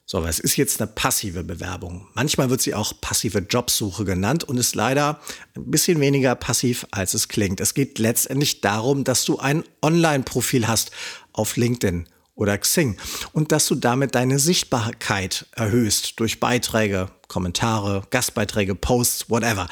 So, 0.06 0.22
was 0.22 0.40
ist 0.40 0.58
jetzt 0.58 0.82
eine 0.82 0.92
passive 0.92 1.44
Bewerbung? 1.46 2.08
Manchmal 2.14 2.50
wird 2.50 2.62
sie 2.62 2.76
auch 2.76 2.94
passive 3.00 3.40
Jobsuche 3.40 4.04
genannt 4.04 4.44
und 4.44 4.58
ist 4.58 4.76
leider 4.76 5.22
ein 5.56 5.72
bisschen 5.72 6.02
weniger 6.02 6.36
passiv, 6.36 6.86
als 6.92 7.14
es 7.14 7.30
klingt. 7.30 7.62
Es 7.62 7.74
geht 7.74 8.00
letztendlich 8.00 8.60
darum, 8.60 9.06
dass 9.06 9.24
du 9.24 9.40
ein 9.40 9.64
Online-Profil 9.82 10.68
hast 10.68 10.92
auf 11.32 11.56
LinkedIn 11.56 12.10
oder 12.36 12.58
Xing 12.58 12.98
und 13.32 13.54
dass 13.54 13.66
du 13.68 13.76
damit 13.76 14.14
deine 14.16 14.40
Sichtbarkeit 14.40 15.46
erhöhst 15.54 16.20
durch 16.20 16.42
Beiträge, 16.42 17.10
Kommentare, 17.30 18.04
Gastbeiträge, 18.10 18.76
Posts, 18.76 19.30
whatever, 19.30 19.70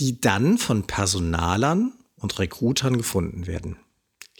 die 0.00 0.20
dann 0.20 0.58
von 0.58 0.86
Personalern 0.86 1.92
und 2.16 2.38
Rekrutern 2.40 2.96
gefunden 2.96 3.46
werden. 3.46 3.76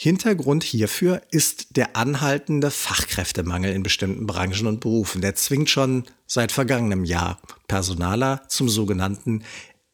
Hintergrund 0.03 0.65
hierfür 0.65 1.21
ist 1.31 1.77
der 1.77 1.95
anhaltende 1.95 2.71
Fachkräftemangel 2.71 3.75
in 3.75 3.83
bestimmten 3.83 4.27
Branchen 4.27 4.67
und 4.67 4.81
Berufen. 4.81 5.21
Der 5.21 5.35
zwingt 5.35 5.69
schon 5.69 6.05
seit 6.27 6.53
vergangenem 6.53 7.05
Jahr 7.05 7.39
Personaler 7.69 8.41
zum 8.49 8.71
sogenannten 8.71 9.45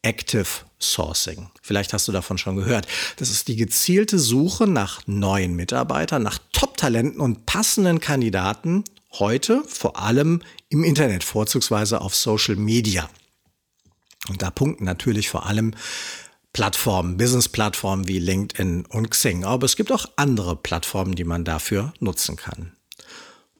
Active 0.03 0.47
Sourcing. 0.79 1.49
Vielleicht 1.61 1.91
hast 1.91 2.07
du 2.07 2.13
davon 2.13 2.37
schon 2.37 2.55
gehört. 2.55 2.87
Das 3.17 3.29
ist 3.29 3.49
die 3.49 3.57
gezielte 3.57 4.17
Suche 4.17 4.65
nach 4.65 5.01
neuen 5.07 5.57
Mitarbeitern, 5.57 6.23
nach 6.23 6.39
Top-Talenten 6.53 7.19
und 7.19 7.45
passenden 7.45 7.99
Kandidaten 7.99 8.85
heute 9.19 9.61
vor 9.67 9.99
allem 9.99 10.41
im 10.69 10.85
Internet, 10.85 11.25
vorzugsweise 11.25 11.99
auf 11.99 12.15
Social 12.15 12.55
Media. 12.55 13.09
Und 14.29 14.41
da 14.41 14.51
punkten 14.51 14.85
natürlich 14.85 15.27
vor 15.27 15.47
allem 15.47 15.73
Plattformen, 16.57 17.17
Business-Plattformen 17.17 18.07
wie 18.07 18.17
LinkedIn 18.17 18.87
und 18.87 19.11
Xing. 19.11 19.45
Aber 19.45 19.67
es 19.67 19.75
gibt 19.75 19.91
auch 19.91 20.07
andere 20.15 20.55
Plattformen, 20.55 21.13
die 21.13 21.23
man 21.23 21.43
dafür 21.43 21.93
nutzen 21.99 22.35
kann. 22.35 22.71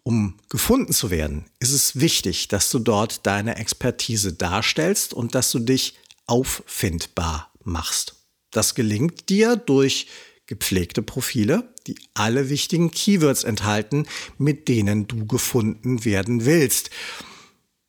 Um 0.01 0.39
gefunden 0.49 0.91
zu 0.93 1.11
werden, 1.11 1.45
ist 1.59 1.73
es 1.73 1.99
wichtig, 1.99 2.47
dass 2.47 2.71
du 2.71 2.79
dort 2.79 3.27
deine 3.27 3.57
Expertise 3.57 4.33
darstellst 4.33 5.13
und 5.13 5.35
dass 5.35 5.51
du 5.51 5.59
dich 5.59 5.93
auffindbar 6.25 7.51
machst. 7.63 8.15
Das 8.49 8.73
gelingt 8.73 9.29
dir 9.29 9.57
durch 9.57 10.07
gepflegte 10.47 11.03
Profile, 11.03 11.71
die 11.85 11.99
alle 12.15 12.49
wichtigen 12.49 12.89
Keywords 12.89 13.43
enthalten, 13.43 14.07
mit 14.39 14.67
denen 14.67 15.05
du 15.05 15.27
gefunden 15.27 16.03
werden 16.03 16.45
willst. 16.45 16.89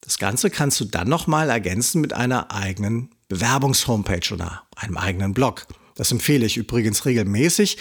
Das 0.09 0.17
Ganze 0.17 0.49
kannst 0.49 0.81
du 0.81 0.87
dann 0.87 1.07
nochmal 1.07 1.51
ergänzen 1.51 2.01
mit 2.01 2.15
einer 2.15 2.51
eigenen 2.51 3.11
Bewerbungshomepage 3.29 4.33
oder 4.33 4.63
einem 4.75 4.97
eigenen 4.97 5.35
Blog. 5.35 5.67
Das 5.97 6.11
empfehle 6.11 6.47
ich 6.47 6.57
übrigens 6.57 7.05
regelmäßig 7.05 7.77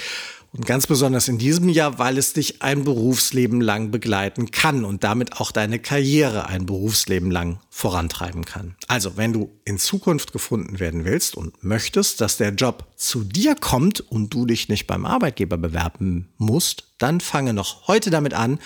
und 0.54 0.66
ganz 0.66 0.88
besonders 0.88 1.28
in 1.28 1.38
diesem 1.38 1.70
Jahr, 1.70 2.00
weil 2.00 2.18
es 2.18 2.34
dich 2.34 2.62
ein 2.62 2.84
Berufsleben 2.84 3.62
lang 3.62 3.92
begleiten 3.92 4.52
kann 4.52 4.86
und 4.86 5.04
damit 5.04 5.40
auch 5.40 5.52
deine 5.52 5.80
Karriere 5.80 6.48
ein 6.48 6.66
Berufsleben 6.66 7.30
lang 7.32 7.60
vorantreiben 7.70 8.46
kann. 8.46 8.76
Also, 8.88 9.18
wenn 9.18 9.34
du 9.34 9.52
in 9.66 9.78
Zukunft 9.78 10.32
gefunden 10.32 10.80
werden 10.80 11.06
willst 11.06 11.36
und 11.36 11.64
möchtest, 11.64 12.22
dass 12.22 12.38
der 12.38 12.54
Job 12.54 12.88
zu 12.96 13.24
dir 13.24 13.56
kommt 13.56 14.00
und 14.00 14.34
du 14.34 14.46
dich 14.46 14.70
nicht 14.70 14.88
beim 14.88 15.06
Arbeitgeber 15.06 15.58
bewerben 15.58 16.30
musst, 16.38 16.94
dann 16.98 17.20
fange 17.22 17.54
noch 17.54 17.88
heute 17.88 18.10
damit 18.10 18.34
an, 18.34 18.60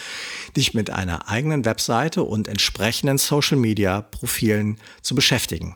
dich 0.56 0.74
mit 0.74 0.90
einer 0.90 1.28
eigenen 1.30 1.66
Webseite 1.66 2.24
und 2.24 2.48
entsprechenden 2.48 3.18
Social-Media-Profilen 3.18 4.78
zu 5.02 5.16
beschäftigen. 5.16 5.76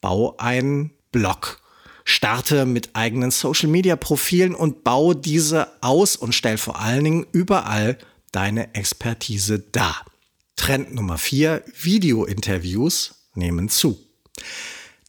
Bau 0.00 0.36
einen 0.38 0.92
Blog 1.12 1.60
starte 2.06 2.64
mit 2.64 2.90
eigenen 2.94 3.30
Social-Media-Profilen 3.30 4.54
und 4.54 4.84
baue 4.84 5.14
diese 5.14 5.68
aus 5.82 6.16
und 6.16 6.34
stell 6.34 6.56
vor 6.56 6.80
allen 6.80 7.04
Dingen 7.04 7.26
überall 7.32 7.98
deine 8.32 8.74
Expertise 8.74 9.58
dar. 9.58 10.06
Trend 10.54 10.94
Nummer 10.94 11.18
vier: 11.18 11.62
Video-Interviews 11.78 13.16
nehmen 13.34 13.68
zu. 13.68 13.98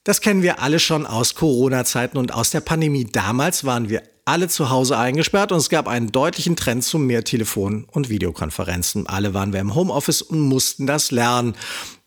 Das 0.03 0.21
kennen 0.21 0.41
wir 0.41 0.61
alle 0.61 0.79
schon 0.79 1.05
aus 1.05 1.35
Corona-Zeiten 1.35 2.17
und 2.17 2.33
aus 2.33 2.49
der 2.49 2.61
Pandemie. 2.61 3.05
Damals 3.05 3.63
waren 3.63 3.89
wir 3.89 4.03
alle 4.25 4.49
zu 4.49 4.69
Hause 4.69 4.97
eingesperrt 4.97 5.51
und 5.51 5.59
es 5.59 5.69
gab 5.69 5.87
einen 5.87 6.11
deutlichen 6.11 6.55
Trend 6.55 6.83
zu 6.83 6.97
mehr 6.97 7.23
Telefon- 7.23 7.85
und 7.91 8.09
Videokonferenzen. 8.09 9.07
Alle 9.07 9.33
waren 9.33 9.53
wir 9.53 9.61
im 9.61 9.75
Homeoffice 9.75 10.21
und 10.21 10.41
mussten 10.41 10.87
das 10.87 11.11
lernen. 11.11 11.55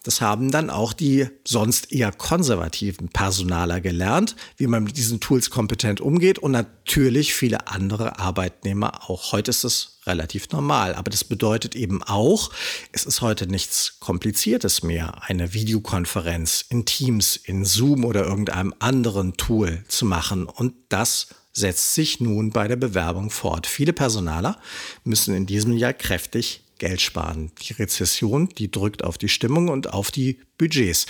Das 0.02 0.22
haben 0.22 0.50
dann 0.50 0.70
auch 0.70 0.94
die 0.94 1.28
sonst 1.46 1.92
eher 1.92 2.10
konservativen 2.10 3.10
Personaler 3.10 3.82
gelernt, 3.82 4.34
wie 4.56 4.66
man 4.66 4.84
mit 4.84 4.96
diesen 4.96 5.20
Tools 5.20 5.50
kompetent 5.50 6.00
umgeht 6.00 6.38
und 6.38 6.52
natürlich 6.52 7.34
viele 7.34 7.66
andere 7.66 8.18
Arbeitnehmer 8.18 9.10
auch. 9.10 9.32
Heute 9.32 9.50
ist 9.50 9.62
es 9.62 9.98
relativ 10.06 10.48
normal, 10.52 10.94
aber 10.94 11.10
das 11.10 11.22
bedeutet 11.22 11.76
eben 11.76 12.02
auch, 12.02 12.50
es 12.92 13.04
ist 13.04 13.20
heute 13.20 13.46
nichts 13.46 14.00
Kompliziertes 14.00 14.82
mehr, 14.82 15.22
eine 15.24 15.52
Videokonferenz 15.52 16.64
in 16.70 16.86
Teams, 16.86 17.36
in 17.36 17.66
Zoom 17.66 18.06
oder 18.06 18.24
irgendeinem 18.24 18.74
anderen 18.78 19.34
Tool 19.34 19.84
zu 19.88 20.06
machen 20.06 20.46
und 20.46 20.72
das 20.88 21.28
setzt 21.52 21.94
sich 21.94 22.20
nun 22.20 22.52
bei 22.52 22.68
der 22.68 22.76
Bewerbung 22.76 23.28
fort. 23.28 23.66
Viele 23.66 23.92
Personaler 23.92 24.58
müssen 25.04 25.34
in 25.34 25.44
diesem 25.44 25.76
Jahr 25.76 25.92
kräftig 25.92 26.62
Geld 26.80 27.00
sparen. 27.00 27.52
Die 27.62 27.74
Rezession, 27.74 28.48
die 28.48 28.70
drückt 28.70 29.04
auf 29.04 29.18
die 29.18 29.28
Stimmung 29.28 29.68
und 29.68 29.92
auf 29.92 30.10
die 30.10 30.40
Budgets. 30.58 31.06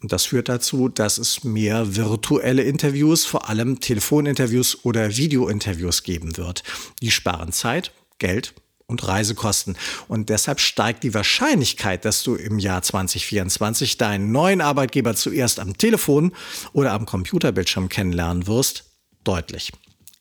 Und 0.00 0.12
das 0.12 0.26
führt 0.26 0.48
dazu, 0.48 0.88
dass 0.88 1.18
es 1.18 1.44
mehr 1.44 1.96
virtuelle 1.96 2.62
Interviews, 2.62 3.26
vor 3.26 3.50
allem 3.50 3.80
Telefoninterviews 3.80 4.84
oder 4.84 5.14
Videointerviews 5.16 6.04
geben 6.04 6.38
wird. 6.38 6.62
Die 7.02 7.10
sparen 7.10 7.52
Zeit, 7.52 7.92
Geld 8.18 8.54
und 8.86 9.06
Reisekosten. 9.06 9.76
Und 10.06 10.30
deshalb 10.30 10.60
steigt 10.60 11.02
die 11.02 11.14
Wahrscheinlichkeit, 11.14 12.04
dass 12.04 12.22
du 12.22 12.36
im 12.36 12.58
Jahr 12.58 12.82
2024 12.82 13.98
deinen 13.98 14.32
neuen 14.32 14.60
Arbeitgeber 14.60 15.14
zuerst 15.14 15.60
am 15.60 15.76
Telefon 15.76 16.32
oder 16.72 16.92
am 16.92 17.06
Computerbildschirm 17.06 17.88
kennenlernen 17.88 18.46
wirst, 18.46 18.84
deutlich. 19.24 19.72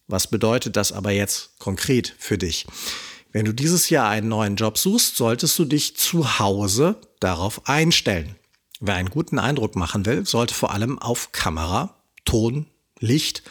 Was 0.08 0.28
bedeutet 0.28 0.76
das 0.76 0.92
aber 0.92 1.12
jetzt 1.12 1.60
konkret 1.60 2.16
für 2.18 2.38
dich? 2.38 2.66
Wenn 3.38 3.46
du 3.46 3.54
dieses 3.54 3.92
Jahr 3.92 4.10
einen 4.10 4.30
neuen 4.30 4.56
Job 4.56 4.80
suchst, 4.80 5.16
solltest 5.16 5.60
du 5.60 5.66
dich 5.66 5.96
zu 5.96 6.40
Hause 6.40 7.00
darauf 7.20 7.70
einstellen. 7.70 8.36
Wer 8.80 8.96
einen 8.96 9.12
guten 9.12 9.38
Eindruck 9.38 9.76
machen 9.76 10.08
will, 10.08 10.26
sollte 10.26 10.56
vor 10.56 10.74
allem 10.74 10.98
auf 10.98 11.34
Kamera, 11.34 12.02
Ton, 12.26 12.66
Licht 13.00 13.44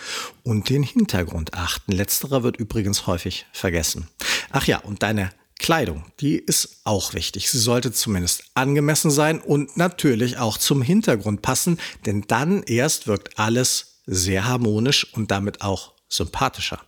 und 0.42 0.70
den 0.70 0.82
Hintergrund 0.82 1.54
achten. 1.54 1.92
Letzterer 1.92 2.42
wird 2.42 2.56
übrigens 2.56 3.06
häufig 3.06 3.46
vergessen. 3.52 4.08
Ach 4.50 4.66
ja, 4.66 4.78
und 4.78 5.04
deine 5.04 5.30
Kleidung, 5.56 6.04
die 6.18 6.34
ist 6.34 6.80
auch 6.82 7.14
wichtig. 7.14 7.48
Sie 7.48 7.60
sollte 7.60 7.92
zumindest 7.92 8.42
angemessen 8.54 9.12
sein 9.12 9.40
und 9.40 9.76
natürlich 9.76 10.38
auch 10.38 10.58
zum 10.58 10.82
Hintergrund 10.82 11.42
passen, 11.42 11.78
denn 12.06 12.24
dann 12.26 12.64
erst 12.64 13.06
wirkt 13.06 13.38
alles 13.38 14.00
sehr 14.04 14.46
harmonisch 14.46 15.14
und 15.14 15.30
damit 15.30 15.62
auch 15.62 15.92
sympathischer. 16.08 16.80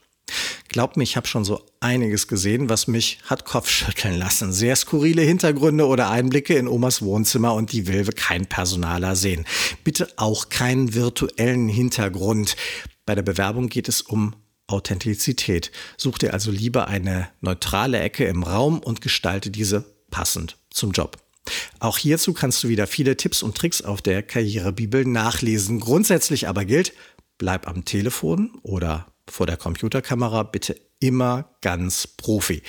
Glaub 0.68 0.96
mir, 0.96 1.02
ich 1.02 1.16
habe 1.16 1.26
schon 1.26 1.44
so 1.44 1.64
einiges 1.80 2.28
gesehen, 2.28 2.68
was 2.68 2.86
mich 2.86 3.18
hat 3.24 3.44
Kopfschütteln 3.44 4.16
lassen. 4.16 4.52
Sehr 4.52 4.76
skurrile 4.76 5.22
Hintergründe 5.22 5.86
oder 5.86 6.10
Einblicke 6.10 6.54
in 6.54 6.68
Omas 6.68 7.02
Wohnzimmer 7.02 7.54
und 7.54 7.72
die 7.72 7.86
will 7.86 8.04
kein 8.06 8.46
Personaler 8.46 9.16
sehen. 9.16 9.46
Bitte 9.84 10.08
auch 10.16 10.48
keinen 10.48 10.94
virtuellen 10.94 11.68
Hintergrund. 11.68 12.56
Bei 13.06 13.14
der 13.14 13.22
Bewerbung 13.22 13.68
geht 13.68 13.88
es 13.88 14.02
um 14.02 14.34
Authentizität. 14.66 15.72
Such 15.96 16.18
dir 16.18 16.32
also 16.32 16.50
lieber 16.50 16.88
eine 16.88 17.28
neutrale 17.40 17.98
Ecke 18.00 18.26
im 18.26 18.42
Raum 18.42 18.78
und 18.78 19.00
gestalte 19.00 19.50
diese 19.50 19.84
passend 20.10 20.58
zum 20.70 20.92
Job. 20.92 21.16
Auch 21.80 21.98
hierzu 21.98 22.34
kannst 22.34 22.62
du 22.62 22.68
wieder 22.68 22.86
viele 22.86 23.16
Tipps 23.16 23.42
und 23.42 23.56
Tricks 23.56 23.82
auf 23.82 24.02
der 24.02 24.22
Karrierebibel 24.22 25.04
nachlesen. 25.04 25.80
Grundsätzlich 25.80 26.48
aber 26.48 26.64
gilt, 26.64 26.92
bleib 27.38 27.66
am 27.66 27.84
Telefon 27.84 28.58
oder 28.62 29.06
vor 29.30 29.46
der 29.46 29.56
Computerkamera 29.56 30.42
bitte 30.42 30.80
immer 31.00 31.56
ganz 31.60 32.06
Profi. 32.06 32.62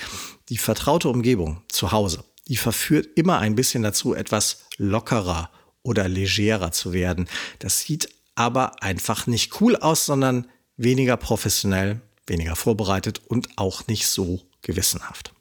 Die 0.50 0.58
vertraute 0.58 1.10
Umgebung 1.10 1.62
zu 1.70 1.92
Hause, 1.92 2.24
die 2.48 2.58
verführt 2.58 3.08
immer 3.16 3.40
ein 3.40 3.56
bisschen 3.56 3.84
dazu, 3.84 4.14
etwas 4.14 4.66
lockerer 4.78 5.52
oder 5.84 6.08
legerer 6.08 6.72
zu 6.72 6.94
werden. 6.94 7.30
Das 7.60 7.82
sieht 7.82 8.10
aber 8.36 8.82
einfach 8.84 9.28
nicht 9.28 9.60
cool 9.62 9.76
aus, 9.76 10.06
sondern 10.06 10.48
weniger 10.78 11.18
professionell, 11.18 12.02
weniger 12.26 12.56
vorbereitet 12.56 13.22
und 13.28 13.50
auch 13.58 13.88
nicht 13.88 14.08
so 14.08 14.42
gewissenhaft. 14.62 15.34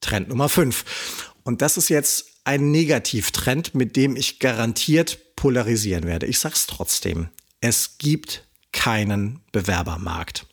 Trend 0.00 0.28
Nummer 0.28 0.48
5. 0.48 1.32
Und 1.42 1.62
das 1.62 1.76
ist 1.76 1.88
jetzt 1.88 2.26
ein 2.44 2.70
Negativtrend, 2.70 3.74
mit 3.74 3.96
dem 3.96 4.16
ich 4.16 4.38
garantiert 4.38 5.34
polarisieren 5.36 6.04
werde. 6.04 6.26
Ich 6.26 6.38
sag's 6.38 6.66
trotzdem. 6.66 7.28
Es 7.60 7.98
gibt 7.98 8.44
keinen 8.76 9.40
Bewerbermarkt. 9.52 10.46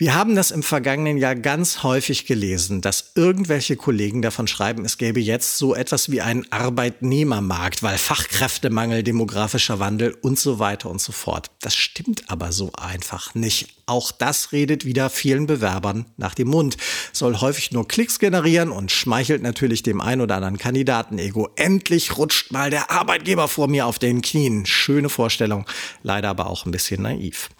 Wir 0.00 0.14
haben 0.14 0.34
das 0.34 0.50
im 0.50 0.62
vergangenen 0.62 1.18
Jahr 1.18 1.34
ganz 1.34 1.82
häufig 1.82 2.24
gelesen, 2.24 2.80
dass 2.80 3.12
irgendwelche 3.16 3.76
Kollegen 3.76 4.22
davon 4.22 4.46
schreiben, 4.46 4.86
es 4.86 4.96
gäbe 4.96 5.20
jetzt 5.20 5.58
so 5.58 5.74
etwas 5.74 6.10
wie 6.10 6.22
einen 6.22 6.50
Arbeitnehmermarkt, 6.50 7.82
weil 7.82 7.98
Fachkräftemangel, 7.98 9.02
demografischer 9.02 9.78
Wandel 9.78 10.16
und 10.22 10.38
so 10.38 10.58
weiter 10.58 10.88
und 10.88 11.02
so 11.02 11.12
fort. 11.12 11.50
Das 11.60 11.74
stimmt 11.76 12.30
aber 12.30 12.50
so 12.50 12.72
einfach 12.80 13.34
nicht. 13.34 13.74
Auch 13.84 14.10
das 14.10 14.52
redet 14.52 14.86
wieder 14.86 15.10
vielen 15.10 15.44
Bewerbern 15.46 16.06
nach 16.16 16.34
dem 16.34 16.48
Mund, 16.48 16.78
soll 17.12 17.38
häufig 17.38 17.70
nur 17.70 17.86
Klicks 17.86 18.18
generieren 18.18 18.70
und 18.70 18.90
schmeichelt 18.90 19.42
natürlich 19.42 19.82
dem 19.82 20.00
ein 20.00 20.22
oder 20.22 20.36
anderen 20.36 20.56
Kandidaten-Ego. 20.56 21.50
Endlich 21.56 22.16
rutscht 22.16 22.52
mal 22.52 22.70
der 22.70 22.90
Arbeitgeber 22.90 23.48
vor 23.48 23.68
mir 23.68 23.84
auf 23.84 23.98
den 23.98 24.22
Knien. 24.22 24.64
Schöne 24.64 25.10
Vorstellung, 25.10 25.66
leider 26.02 26.30
aber 26.30 26.46
auch 26.46 26.64
ein 26.64 26.70
bisschen 26.70 27.02
naiv. 27.02 27.50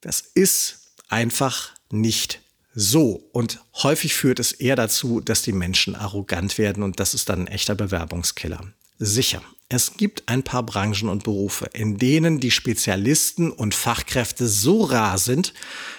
Das 0.00 0.20
ist 0.20 0.81
einfach 1.12 1.70
nicht 1.90 2.40
so. 2.74 3.28
Und 3.32 3.60
häufig 3.82 4.14
führt 4.14 4.40
es 4.40 4.52
eher 4.52 4.76
dazu, 4.76 5.20
dass 5.20 5.42
die 5.42 5.52
Menschen 5.52 5.94
arrogant 5.94 6.58
werden 6.58 6.82
und 6.82 6.98
das 6.98 7.14
ist 7.14 7.28
dann 7.28 7.40
ein 7.40 7.46
echter 7.46 7.74
Bewerbungskiller. 7.74 8.60
Sicher, 8.98 9.42
Es 9.68 9.96
gibt 9.96 10.28
ein 10.28 10.42
paar 10.42 10.62
Branchen 10.64 11.08
und 11.08 11.24
Berufe, 11.24 11.64
in 11.72 11.96
denen 11.96 12.40
die 12.40 12.50
Spezialisten 12.50 13.50
und 13.50 13.74
Fachkräfte 13.74 14.46
so 14.46 14.84
rar 14.84 15.16
sind, 15.16 15.54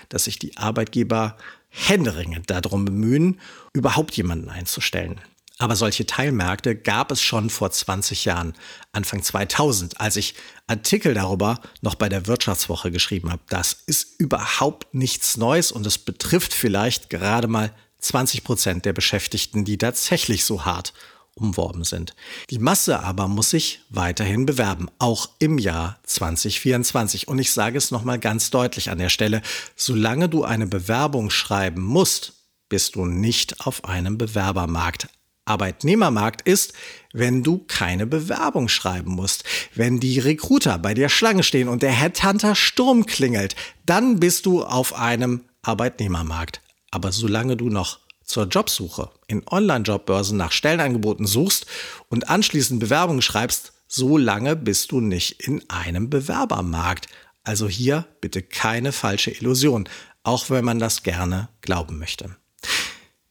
dass 0.09 0.25
sich 0.25 0.37
die 0.37 0.55
Arbeitgeber 0.57 1.37
händeringend 1.69 2.51
darum 2.51 2.85
bemühen, 2.85 3.39
überhaupt 3.73 4.15
jemanden 4.15 4.49
einzustellen. 4.49 5.19
Aber 5.59 5.75
solche 5.75 6.05
Teilmärkte 6.05 6.75
gab 6.75 7.11
es 7.11 7.21
schon 7.21 7.49
vor 7.49 7.71
20 7.71 8.25
Jahren, 8.25 8.53
Anfang 8.91 9.21
2000, 9.21 10.01
als 10.01 10.15
ich 10.15 10.33
Artikel 10.67 11.13
darüber 11.13 11.59
noch 11.81 11.95
bei 11.95 12.09
der 12.09 12.25
Wirtschaftswoche 12.25 12.91
geschrieben 12.91 13.31
habe. 13.31 13.43
Das 13.49 13.77
ist 13.85 14.19
überhaupt 14.19 14.93
nichts 14.93 15.37
Neues 15.37 15.71
und 15.71 15.85
es 15.85 15.99
betrifft 15.99 16.53
vielleicht 16.53 17.09
gerade 17.09 17.47
mal 17.47 17.73
20 17.99 18.43
Prozent 18.43 18.85
der 18.85 18.93
Beschäftigten, 18.93 19.63
die 19.63 19.77
tatsächlich 19.77 20.43
so 20.43 20.65
hart 20.65 20.93
umworben 21.35 21.83
sind. 21.83 22.15
Die 22.49 22.59
Masse 22.59 22.99
aber 22.99 23.27
muss 23.27 23.49
sich 23.49 23.81
weiterhin 23.89 24.45
bewerben, 24.45 24.89
auch 24.99 25.29
im 25.39 25.57
Jahr 25.57 25.99
2024. 26.03 27.27
Und 27.27 27.39
ich 27.39 27.51
sage 27.51 27.77
es 27.77 27.91
nochmal 27.91 28.19
ganz 28.19 28.49
deutlich 28.49 28.89
an 28.89 28.99
der 28.99 29.09
Stelle, 29.09 29.41
solange 29.75 30.29
du 30.29 30.43
eine 30.43 30.67
Bewerbung 30.67 31.29
schreiben 31.29 31.81
musst, 31.81 32.33
bist 32.69 32.95
du 32.95 33.05
nicht 33.05 33.65
auf 33.65 33.85
einem 33.85 34.17
Bewerbermarkt. 34.17 35.07
Arbeitnehmermarkt 35.45 36.41
ist, 36.41 36.73
wenn 37.13 37.43
du 37.43 37.59
keine 37.67 38.07
Bewerbung 38.07 38.69
schreiben 38.69 39.11
musst. 39.11 39.43
Wenn 39.75 39.99
die 39.99 40.19
Recruiter 40.19 40.79
bei 40.79 40.93
dir 40.93 41.09
Schlange 41.09 41.43
stehen 41.43 41.67
und 41.67 41.83
der 41.83 41.91
Headhunter 41.91 42.55
Sturm 42.55 43.05
klingelt, 43.05 43.55
dann 43.85 44.19
bist 44.19 44.45
du 44.45 44.63
auf 44.63 44.95
einem 44.95 45.41
Arbeitnehmermarkt. 45.61 46.61
Aber 46.91 47.11
solange 47.11 47.57
du 47.57 47.69
noch 47.69 47.99
zur 48.23 48.45
Jobsuche 48.45 49.11
in 49.27 49.43
Online-Jobbörsen 49.47 50.37
nach 50.37 50.51
Stellenangeboten 50.51 51.25
suchst 51.25 51.65
und 52.09 52.29
anschließend 52.29 52.79
Bewerbungen 52.79 53.21
schreibst, 53.21 53.73
so 53.87 54.17
lange 54.17 54.55
bist 54.55 54.91
du 54.91 55.01
nicht 55.01 55.43
in 55.43 55.69
einem 55.69 56.09
Bewerbermarkt. 56.09 57.07
Also 57.43 57.67
hier 57.67 58.05
bitte 58.21 58.41
keine 58.41 58.91
falsche 58.91 59.31
Illusion, 59.31 59.87
auch 60.23 60.49
wenn 60.49 60.65
man 60.65 60.79
das 60.79 61.03
gerne 61.03 61.49
glauben 61.61 61.99
möchte. 61.99 62.35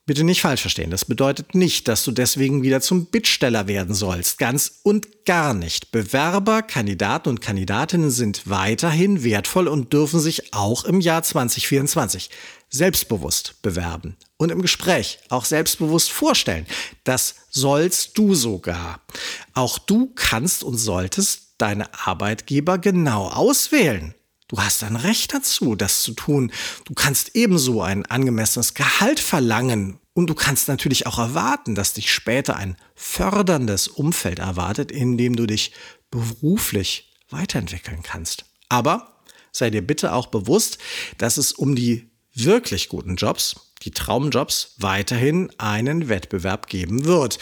Bitte 0.04 0.24
nicht 0.24 0.40
falsch 0.40 0.62
verstehen, 0.62 0.90
das 0.90 1.04
bedeutet 1.04 1.54
nicht, 1.54 1.86
dass 1.86 2.02
du 2.02 2.10
deswegen 2.10 2.64
wieder 2.64 2.80
zum 2.80 3.06
Bittsteller 3.06 3.68
werden 3.68 3.94
sollst. 3.94 4.36
Ganz 4.36 4.80
und 4.82 5.24
gar 5.24 5.54
nicht. 5.54 5.92
Bewerber, 5.92 6.62
Kandidaten 6.62 7.28
und 7.28 7.40
Kandidatinnen 7.40 8.10
sind 8.10 8.50
weiterhin 8.50 9.22
wertvoll 9.22 9.68
und 9.68 9.92
dürfen 9.92 10.18
sich 10.18 10.54
auch 10.54 10.84
im 10.84 11.00
Jahr 11.00 11.22
2024 11.22 12.30
selbstbewusst 12.68 13.62
bewerben 13.62 14.16
und 14.38 14.50
im 14.50 14.60
Gespräch 14.60 15.20
auch 15.28 15.44
selbstbewusst 15.44 16.10
vorstellen. 16.10 16.66
Das 17.04 17.36
sollst 17.50 18.18
du 18.18 18.34
sogar. 18.34 19.00
Auch 19.54 19.78
du 19.78 20.10
kannst 20.16 20.64
und 20.64 20.78
solltest 20.78 21.54
deine 21.58 21.86
Arbeitgeber 22.06 22.78
genau 22.78 23.28
auswählen. 23.28 24.16
Du 24.52 24.60
hast 24.60 24.84
ein 24.84 24.96
Recht 24.96 25.32
dazu, 25.32 25.76
das 25.76 26.02
zu 26.02 26.12
tun. 26.12 26.52
Du 26.84 26.92
kannst 26.92 27.30
ebenso 27.32 27.80
ein 27.80 28.04
angemessenes 28.04 28.74
Gehalt 28.74 29.18
verlangen. 29.18 29.98
Und 30.12 30.26
du 30.26 30.34
kannst 30.34 30.68
natürlich 30.68 31.06
auch 31.06 31.18
erwarten, 31.18 31.74
dass 31.74 31.94
dich 31.94 32.12
später 32.12 32.54
ein 32.56 32.76
förderndes 32.94 33.88
Umfeld 33.88 34.40
erwartet, 34.40 34.92
in 34.92 35.16
dem 35.16 35.36
du 35.36 35.46
dich 35.46 35.72
beruflich 36.10 37.14
weiterentwickeln 37.30 38.02
kannst. 38.02 38.44
Aber 38.68 39.22
sei 39.52 39.70
dir 39.70 39.80
bitte 39.80 40.12
auch 40.12 40.26
bewusst, 40.26 40.76
dass 41.16 41.38
es 41.38 41.52
um 41.52 41.74
die 41.74 42.10
wirklich 42.34 42.90
guten 42.90 43.16
Jobs, 43.16 43.72
die 43.84 43.92
Traumjobs, 43.92 44.74
weiterhin 44.76 45.50
einen 45.56 46.10
Wettbewerb 46.10 46.66
geben 46.66 47.06
wird. 47.06 47.38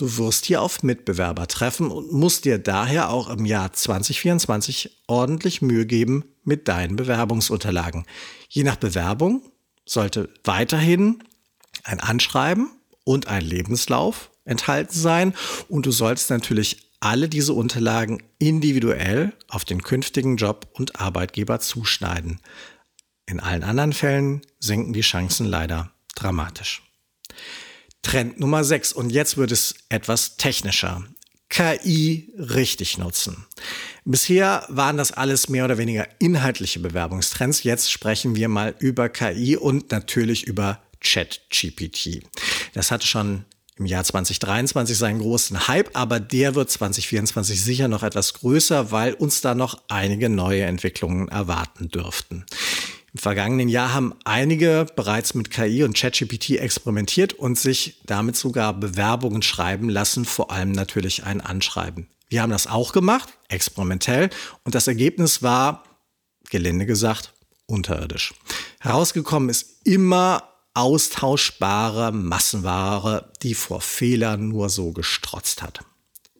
Du 0.00 0.16
wirst 0.16 0.46
hier 0.46 0.62
auf 0.62 0.82
Mitbewerber 0.82 1.46
treffen 1.46 1.90
und 1.90 2.10
musst 2.10 2.46
dir 2.46 2.58
daher 2.58 3.10
auch 3.10 3.28
im 3.28 3.44
Jahr 3.44 3.74
2024 3.74 5.02
ordentlich 5.08 5.60
Mühe 5.60 5.84
geben 5.84 6.24
mit 6.42 6.68
deinen 6.68 6.96
Bewerbungsunterlagen. 6.96 8.06
Je 8.48 8.62
nach 8.62 8.76
Bewerbung 8.76 9.42
sollte 9.84 10.32
weiterhin 10.42 11.22
ein 11.84 12.00
Anschreiben 12.00 12.70
und 13.04 13.28
ein 13.28 13.42
Lebenslauf 13.42 14.30
enthalten 14.46 14.98
sein 14.98 15.34
und 15.68 15.84
du 15.84 15.90
sollst 15.90 16.30
natürlich 16.30 16.78
alle 17.00 17.28
diese 17.28 17.52
Unterlagen 17.52 18.22
individuell 18.38 19.34
auf 19.48 19.66
den 19.66 19.82
künftigen 19.82 20.38
Job 20.38 20.66
und 20.72 20.98
Arbeitgeber 20.98 21.60
zuschneiden. 21.60 22.40
In 23.26 23.38
allen 23.38 23.64
anderen 23.64 23.92
Fällen 23.92 24.40
sinken 24.60 24.94
die 24.94 25.02
Chancen 25.02 25.44
leider 25.44 25.92
dramatisch. 26.14 26.89
Trend 28.02 28.40
Nummer 28.40 28.64
6. 28.64 28.92
Und 28.92 29.10
jetzt 29.10 29.36
wird 29.36 29.52
es 29.52 29.74
etwas 29.88 30.36
technischer. 30.36 31.04
KI 31.48 32.32
richtig 32.38 32.96
nutzen. 32.96 33.44
Bisher 34.04 34.64
waren 34.68 34.96
das 34.96 35.12
alles 35.12 35.48
mehr 35.48 35.64
oder 35.64 35.78
weniger 35.78 36.06
inhaltliche 36.20 36.78
Bewerbungstrends. 36.78 37.64
Jetzt 37.64 37.90
sprechen 37.90 38.36
wir 38.36 38.48
mal 38.48 38.74
über 38.78 39.08
KI 39.08 39.56
und 39.56 39.90
natürlich 39.90 40.44
über 40.44 40.80
ChatGPT. 41.00 42.22
Das 42.72 42.90
hatte 42.90 43.06
schon 43.06 43.44
im 43.76 43.86
Jahr 43.86 44.04
2023 44.04 44.96
seinen 44.96 45.20
großen 45.20 45.66
Hype, 45.66 45.90
aber 45.94 46.20
der 46.20 46.54
wird 46.54 46.70
2024 46.70 47.62
sicher 47.62 47.88
noch 47.88 48.02
etwas 48.02 48.34
größer, 48.34 48.92
weil 48.92 49.14
uns 49.14 49.40
da 49.40 49.54
noch 49.54 49.80
einige 49.88 50.28
neue 50.28 50.64
Entwicklungen 50.64 51.28
erwarten 51.28 51.88
dürften. 51.88 52.44
Im 53.12 53.18
vergangenen 53.18 53.68
Jahr 53.68 53.92
haben 53.92 54.14
einige 54.24 54.86
bereits 54.94 55.34
mit 55.34 55.50
KI 55.50 55.82
und 55.82 55.96
ChatGPT 55.96 56.50
experimentiert 56.58 57.32
und 57.32 57.58
sich 57.58 58.00
damit 58.06 58.36
sogar 58.36 58.72
Bewerbungen 58.72 59.42
schreiben 59.42 59.88
lassen, 59.88 60.24
vor 60.24 60.52
allem 60.52 60.70
natürlich 60.70 61.24
ein 61.24 61.40
Anschreiben. 61.40 62.08
Wir 62.28 62.42
haben 62.42 62.50
das 62.50 62.68
auch 62.68 62.92
gemacht, 62.92 63.28
experimentell, 63.48 64.30
und 64.64 64.76
das 64.76 64.86
Ergebnis 64.86 65.42
war, 65.42 65.82
gelinde 66.50 66.86
gesagt, 66.86 67.34
unterirdisch. 67.66 68.34
Herausgekommen 68.78 69.48
ist 69.48 69.84
immer 69.84 70.44
austauschbare 70.74 72.12
Massenware, 72.12 73.32
die 73.42 73.54
vor 73.54 73.80
Fehlern 73.80 74.48
nur 74.48 74.68
so 74.68 74.92
gestrotzt 74.92 75.62
hat. 75.62 75.80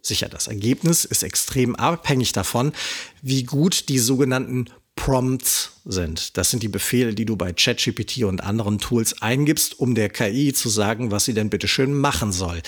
Sicher, 0.03 0.29
das 0.29 0.47
Ergebnis 0.47 1.05
ist 1.05 1.25
extrem 1.25 1.75
abhängig 1.75 2.33
davon, 2.33 2.73
wie 3.21 3.43
gut 3.43 3.89
die 3.89 3.99
sogenannten 3.99 4.67
Prompts 5.01 5.81
sind. 5.87 6.37
Das 6.37 6.51
sind 6.51 6.63
die 6.63 6.69
Befehle, 6.69 7.15
die 7.15 7.25
du 7.25 7.35
bei 7.35 7.55
ChatGPT 7.55 8.25
und 8.25 8.43
anderen 8.43 8.79
Tools 8.79 9.23
eingibst, 9.23 9.81
um 9.81 9.95
der 9.95 10.11
KI 10.11 10.53
zu 10.53 10.69
sagen, 10.69 11.11
was 11.11 11.25
sie 11.25 11.33
denn 11.33 11.49
bitte 11.49 11.69
schön 11.69 11.95
machen 11.95 12.33
soll. 12.33 12.61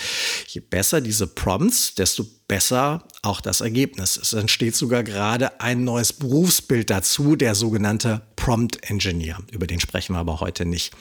Je 0.47 0.59
besser 0.59 0.99
diese 0.99 1.27
Prompts, 1.27 1.93
desto 1.93 2.25
besser 2.47 3.07
auch 3.21 3.39
das 3.39 3.61
Ergebnis. 3.61 4.17
Es 4.17 4.33
entsteht 4.33 4.75
sogar 4.75 5.03
gerade 5.03 5.61
ein 5.61 5.83
neues 5.83 6.11
Berufsbild 6.11 6.89
dazu, 6.89 7.35
der 7.35 7.53
sogenannte 7.53 8.23
Prompt 8.35 8.89
Engineer. 8.89 9.37
Über 9.51 9.67
den 9.67 9.79
sprechen 9.79 10.15
wir 10.15 10.19
aber 10.19 10.39
heute 10.39 10.65
nicht. 10.65 10.91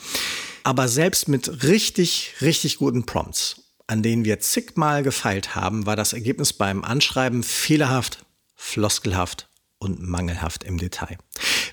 Aber 0.65 0.87
selbst 0.87 1.29
mit 1.29 1.63
richtig, 1.63 2.35
richtig 2.43 2.77
guten 2.77 3.07
Prompts, 3.07 3.57
an 3.87 4.03
denen 4.03 4.27
wir 4.27 4.41
zigmal 4.41 5.03
gefeilt 5.03 5.55
haben, 5.55 5.87
war 5.87 5.97
das 5.97 6.13
Ergebnis 6.13 6.53
beim 6.53 6.85
Anschreiben 6.85 7.43
fehlerhaft, 7.43 8.19
floskelhaft 8.55 9.49
und 9.83 10.01
mangelhaft 10.01 10.63
im 10.65 10.79
Detail. 10.79 11.19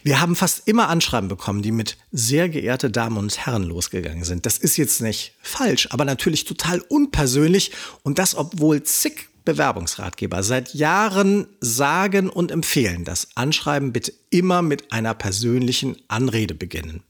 Wir 0.03 0.19
haben 0.19 0.35
fast 0.35 0.67
immer 0.67 0.89
Anschreiben 0.89 1.29
bekommen, 1.29 1.61
die 1.61 1.71
mit 1.71 1.97
sehr 2.11 2.49
geehrte 2.49 2.89
Damen 2.89 3.17
und 3.17 3.45
Herren 3.45 3.63
losgegangen 3.63 4.23
sind. 4.23 4.45
Das 4.45 4.57
ist 4.57 4.77
jetzt 4.77 5.01
nicht 5.01 5.35
falsch, 5.41 5.87
aber 5.91 6.05
natürlich 6.05 6.45
total 6.45 6.79
unpersönlich 6.79 7.71
und 8.03 8.17
das, 8.17 8.35
obwohl 8.35 8.81
zig 8.83 9.27
Bewerbungsratgeber 9.45 10.43
seit 10.43 10.73
Jahren 10.73 11.47
sagen 11.59 12.29
und 12.29 12.51
empfehlen, 12.51 13.03
dass 13.05 13.29
Anschreiben 13.35 13.93
bitte 13.93 14.13
immer 14.29 14.61
mit 14.61 14.91
einer 14.91 15.13
persönlichen 15.13 15.97
Anrede 16.07 16.55
beginnen. 16.55 17.03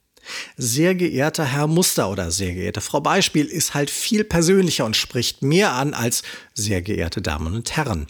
Sehr 0.57 0.95
geehrter 0.95 1.45
Herr 1.45 1.67
Muster 1.67 2.09
oder 2.09 2.31
sehr 2.31 2.53
geehrte 2.53 2.81
Frau 2.81 3.01
Beispiel 3.01 3.45
ist 3.45 3.73
halt 3.73 3.89
viel 3.89 4.23
persönlicher 4.23 4.85
und 4.85 4.95
spricht 4.95 5.41
mehr 5.41 5.73
an 5.73 5.93
als 5.93 6.23
sehr 6.53 6.81
geehrte 6.81 7.21
Damen 7.21 7.55
und 7.55 7.75
Herren. 7.75 8.07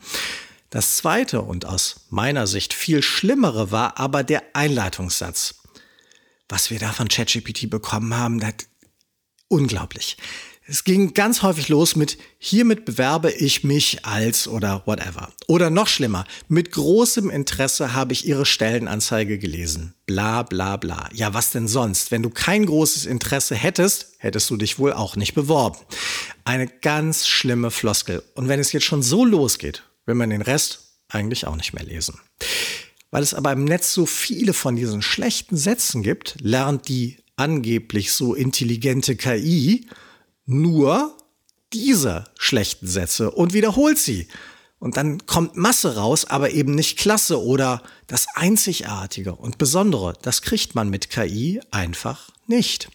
Das 0.69 0.97
zweite 0.97 1.41
und 1.41 1.65
aus 1.65 2.01
meiner 2.09 2.45
Sicht 2.45 2.73
viel 2.73 3.01
schlimmere 3.01 3.71
war 3.71 3.97
aber 3.99 4.23
der 4.23 4.43
Einleitungssatz. 4.53 5.55
Was 6.47 6.69
wir 6.69 6.79
da 6.79 6.91
von 6.91 7.07
ChatGPT 7.07 7.69
bekommen 7.69 8.15
haben, 8.15 8.39
das 8.39 8.53
unglaublich. 9.47 10.17
Es 10.71 10.83
ging 10.83 11.15
ganz 11.15 11.41
häufig 11.41 11.67
los 11.69 11.95
mit 11.95 12.19
hiermit 12.37 12.85
bewerbe 12.85 13.31
ich 13.31 13.63
mich 13.63 14.05
als 14.05 14.47
oder 14.47 14.83
whatever. 14.85 15.33
Oder 15.47 15.71
noch 15.71 15.87
schlimmer, 15.87 16.25
mit 16.47 16.71
großem 16.71 17.31
Interesse 17.31 17.93
habe 17.93 18.13
ich 18.13 18.27
Ihre 18.27 18.45
Stellenanzeige 18.45 19.39
gelesen. 19.39 19.95
Bla 20.05 20.43
bla 20.43 20.77
bla. 20.77 21.09
Ja, 21.11 21.33
was 21.33 21.49
denn 21.49 21.67
sonst? 21.67 22.11
Wenn 22.11 22.21
du 22.21 22.29
kein 22.29 22.67
großes 22.67 23.07
Interesse 23.07 23.55
hättest, 23.55 24.13
hättest 24.19 24.47
du 24.51 24.57
dich 24.57 24.77
wohl 24.77 24.93
auch 24.93 25.15
nicht 25.15 25.33
beworben. 25.33 25.79
Eine 26.45 26.67
ganz 26.67 27.27
schlimme 27.27 27.71
Floskel. 27.71 28.21
Und 28.35 28.47
wenn 28.47 28.59
es 28.59 28.71
jetzt 28.71 28.85
schon 28.85 29.01
so 29.01 29.25
losgeht, 29.25 29.88
will 30.09 30.15
man 30.15 30.31
den 30.31 30.41
Rest 30.41 30.79
eigentlich 31.07 31.45
auch 31.45 31.55
nicht 31.55 31.73
mehr 31.73 31.85
lesen. 31.85 32.19
Weil 33.11 33.21
es 33.21 33.35
aber 33.35 33.51
im 33.51 33.63
Netz 33.63 33.93
so 33.93 34.07
viele 34.07 34.53
von 34.53 34.75
diesen 34.75 35.03
schlechten 35.03 35.55
Sätzen 35.55 36.01
gibt, 36.01 36.35
lernt 36.41 36.87
die 36.87 37.17
angeblich 37.35 38.11
so 38.11 38.33
intelligente 38.33 39.15
KI 39.15 39.87
nur 40.45 41.15
diese 41.73 42.25
schlechten 42.39 42.87
Sätze 42.87 43.29
und 43.29 43.53
wiederholt 43.53 43.99
sie. 43.99 44.27
Und 44.79 44.97
dann 44.97 45.25
kommt 45.27 45.57
Masse 45.57 45.95
raus, 45.95 46.25
aber 46.25 46.51
eben 46.51 46.73
nicht 46.73 46.97
Klasse 46.97 47.43
oder 47.43 47.83
das 48.07 48.25
Einzigartige 48.33 49.35
und 49.35 49.59
Besondere. 49.59 50.13
Das 50.23 50.41
kriegt 50.41 50.73
man 50.73 50.89
mit 50.89 51.11
KI 51.11 51.61
einfach 51.69 52.31
nicht. 52.47 52.89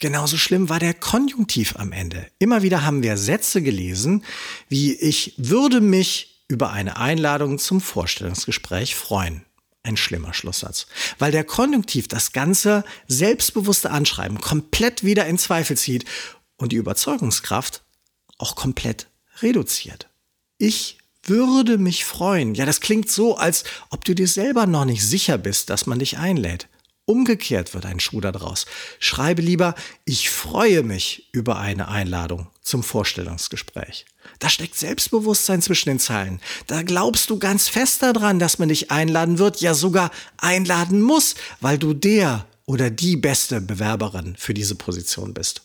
Genauso 0.00 0.36
schlimm 0.36 0.68
war 0.68 0.80
der 0.80 0.94
Konjunktiv 0.94 1.76
am 1.76 1.92
Ende. 1.92 2.26
Immer 2.40 2.62
wieder 2.62 2.84
haben 2.84 3.04
wir 3.04 3.16
Sätze 3.16 3.62
gelesen, 3.62 4.24
wie 4.68 4.94
ich 4.94 5.34
würde 5.36 5.80
mich 5.80 6.35
über 6.48 6.70
eine 6.70 6.96
Einladung 6.96 7.58
zum 7.58 7.80
Vorstellungsgespräch 7.80 8.94
freuen. 8.94 9.44
Ein 9.82 9.96
schlimmer 9.96 10.34
Schlusssatz. 10.34 10.86
Weil 11.18 11.32
der 11.32 11.44
Konjunktiv 11.44 12.08
das 12.08 12.32
ganze 12.32 12.84
selbstbewusste 13.06 13.90
Anschreiben 13.90 14.40
komplett 14.40 15.04
wieder 15.04 15.26
in 15.26 15.38
Zweifel 15.38 15.76
zieht 15.76 16.04
und 16.56 16.72
die 16.72 16.76
Überzeugungskraft 16.76 17.82
auch 18.38 18.56
komplett 18.56 19.08
reduziert. 19.40 20.08
Ich 20.58 20.98
würde 21.22 21.78
mich 21.78 22.04
freuen. 22.04 22.54
Ja, 22.54 22.66
das 22.66 22.80
klingt 22.80 23.10
so, 23.10 23.36
als 23.36 23.64
ob 23.90 24.04
du 24.04 24.14
dir 24.14 24.28
selber 24.28 24.66
noch 24.66 24.84
nicht 24.84 25.04
sicher 25.04 25.38
bist, 25.38 25.70
dass 25.70 25.86
man 25.86 25.98
dich 25.98 26.18
einlädt. 26.18 26.68
Umgekehrt 27.08 27.72
wird 27.72 27.86
ein 27.86 28.00
Schuh 28.00 28.20
daraus. 28.20 28.66
Schreibe 28.98 29.40
lieber, 29.40 29.76
ich 30.04 30.28
freue 30.28 30.82
mich 30.82 31.28
über 31.30 31.56
eine 31.56 31.86
Einladung 31.86 32.48
zum 32.62 32.82
Vorstellungsgespräch. 32.82 34.06
Da 34.40 34.48
steckt 34.48 34.74
Selbstbewusstsein 34.74 35.62
zwischen 35.62 35.88
den 35.88 36.00
Zeilen. 36.00 36.40
Da 36.66 36.82
glaubst 36.82 37.30
du 37.30 37.38
ganz 37.38 37.68
fest 37.68 38.02
daran, 38.02 38.40
dass 38.40 38.58
man 38.58 38.70
dich 38.70 38.90
einladen 38.90 39.38
wird, 39.38 39.60
ja 39.60 39.72
sogar 39.74 40.10
einladen 40.36 41.00
muss, 41.00 41.36
weil 41.60 41.78
du 41.78 41.94
der 41.94 42.44
oder 42.64 42.90
die 42.90 43.16
beste 43.16 43.60
Bewerberin 43.60 44.34
für 44.36 44.52
diese 44.52 44.74
Position 44.74 45.32
bist. 45.32 45.62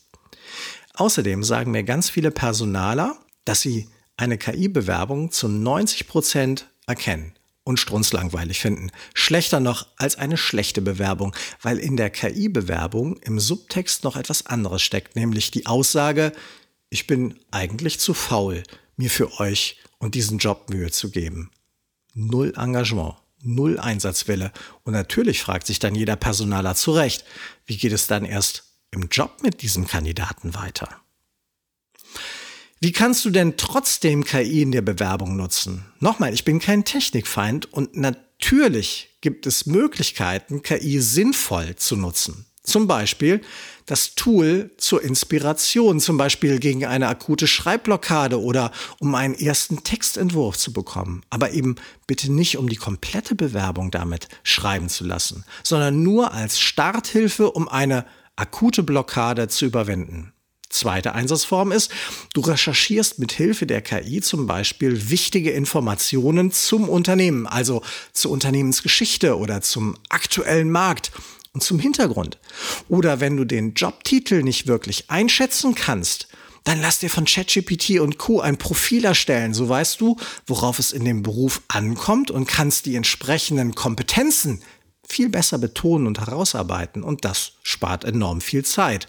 Außerdem 0.93 1.43
sagen 1.43 1.71
mir 1.71 1.83
ganz 1.83 2.11
viele 2.11 2.29
Personaler, 2.29 3.17
dass 3.45 3.61
sie 3.61 3.89
eine 4.15 4.37
KI-Bewerbung 4.37 5.31
zu 5.31 5.47
90 5.47 6.07
Prozent 6.07 6.67
erkennen 6.85 7.33
und 7.63 7.79
strunzlangweilig 7.79 8.59
finden. 8.59 8.91
Schlechter 9.13 9.59
noch 9.59 9.87
als 9.97 10.15
eine 10.15 10.37
schlechte 10.37 10.81
Bewerbung, 10.81 11.35
weil 11.61 11.77
in 11.77 11.97
der 11.97 12.09
KI-Bewerbung 12.09 13.17
im 13.17 13.39
Subtext 13.39 14.03
noch 14.03 14.15
etwas 14.15 14.45
anderes 14.47 14.81
steckt, 14.81 15.15
nämlich 15.15 15.51
die 15.51 15.65
Aussage, 15.65 16.33
ich 16.89 17.07
bin 17.07 17.39
eigentlich 17.51 17.99
zu 17.99 18.13
faul, 18.13 18.63
mir 18.97 19.09
für 19.09 19.39
euch 19.39 19.77
und 19.99 20.15
diesen 20.15 20.39
Job 20.39 20.69
Mühe 20.69 20.91
zu 20.91 21.11
geben. 21.11 21.51
Null 22.13 22.53
Engagement, 22.57 23.15
null 23.41 23.79
Einsatzwille. 23.79 24.51
Und 24.83 24.93
natürlich 24.93 25.41
fragt 25.41 25.67
sich 25.67 25.79
dann 25.79 25.95
jeder 25.95 26.15
Personaler 26.15 26.75
zurecht, 26.75 27.23
wie 27.65 27.77
geht 27.77 27.93
es 27.93 28.07
dann 28.07 28.25
erst 28.25 28.63
im 28.91 29.07
Job 29.09 29.37
mit 29.41 29.61
diesem 29.61 29.87
Kandidaten 29.87 30.53
weiter? 30.53 31.00
Wie 32.83 32.91
kannst 32.91 33.23
du 33.25 33.29
denn 33.29 33.57
trotzdem 33.57 34.23
KI 34.23 34.63
in 34.63 34.71
der 34.71 34.81
Bewerbung 34.81 35.35
nutzen? 35.35 35.85
Nochmal, 35.99 36.33
ich 36.33 36.45
bin 36.45 36.57
kein 36.57 36.83
Technikfeind 36.83 37.71
und 37.71 37.95
natürlich 37.95 39.09
gibt 39.21 39.45
es 39.45 39.67
Möglichkeiten, 39.67 40.63
KI 40.63 40.99
sinnvoll 40.99 41.75
zu 41.75 41.95
nutzen. 41.95 42.47
Zum 42.63 42.87
Beispiel 42.87 43.41
das 43.85 44.15
Tool 44.15 44.71
zur 44.77 45.03
Inspiration, 45.03 45.99
zum 45.99 46.17
Beispiel 46.17 46.57
gegen 46.57 46.83
eine 46.83 47.07
akute 47.07 47.45
Schreibblockade 47.45 48.41
oder 48.41 48.71
um 48.97 49.13
einen 49.13 49.35
ersten 49.35 49.83
Textentwurf 49.83 50.57
zu 50.57 50.73
bekommen. 50.73 51.21
Aber 51.29 51.51
eben 51.51 51.75
bitte 52.07 52.31
nicht, 52.31 52.57
um 52.57 52.67
die 52.67 52.77
komplette 52.77 53.35
Bewerbung 53.35 53.91
damit 53.91 54.27
schreiben 54.41 54.89
zu 54.89 55.03
lassen, 55.03 55.45
sondern 55.61 56.01
nur 56.01 56.33
als 56.33 56.59
Starthilfe, 56.59 57.51
um 57.51 57.69
eine 57.69 58.07
akute 58.35 58.81
Blockade 58.81 59.49
zu 59.49 59.67
überwinden. 59.67 60.33
Zweite 60.71 61.13
Einsatzform 61.13 61.71
ist, 61.71 61.91
du 62.33 62.41
recherchierst 62.41 63.19
mit 63.19 63.31
Hilfe 63.33 63.65
der 63.65 63.81
KI 63.81 64.21
zum 64.21 64.47
Beispiel 64.47 65.09
wichtige 65.09 65.51
Informationen 65.51 66.51
zum 66.51 66.89
Unternehmen, 66.89 67.45
also 67.45 67.83
zur 68.13 68.31
Unternehmensgeschichte 68.31 69.37
oder 69.37 69.61
zum 69.61 69.97
aktuellen 70.09 70.71
Markt 70.71 71.11
und 71.53 71.61
zum 71.61 71.79
Hintergrund. 71.79 72.37
Oder 72.87 73.19
wenn 73.19 73.35
du 73.35 73.45
den 73.45 73.73
Jobtitel 73.73 74.43
nicht 74.43 74.67
wirklich 74.67 75.09
einschätzen 75.09 75.75
kannst, 75.75 76.29
dann 76.63 76.79
lass 76.79 76.99
dir 76.99 77.09
von 77.09 77.25
ChatGPT 77.25 77.99
und 77.99 78.17
Co. 78.17 78.39
ein 78.39 78.57
Profil 78.57 79.05
erstellen. 79.05 79.53
So 79.53 79.67
weißt 79.67 79.99
du, 79.99 80.17
worauf 80.45 80.79
es 80.79 80.91
in 80.91 81.03
dem 81.03 81.23
Beruf 81.23 81.61
ankommt 81.67 82.31
und 82.31 82.47
kannst 82.47 82.85
die 82.85 82.95
entsprechenden 82.95 83.73
Kompetenzen 83.75 84.61
viel 85.07 85.29
besser 85.29 85.57
betonen 85.57 86.07
und 86.07 86.19
herausarbeiten. 86.19 87.03
Und 87.03 87.25
das 87.25 87.53
spart 87.63 88.05
enorm 88.05 88.41
viel 88.41 88.63
Zeit. 88.63 89.07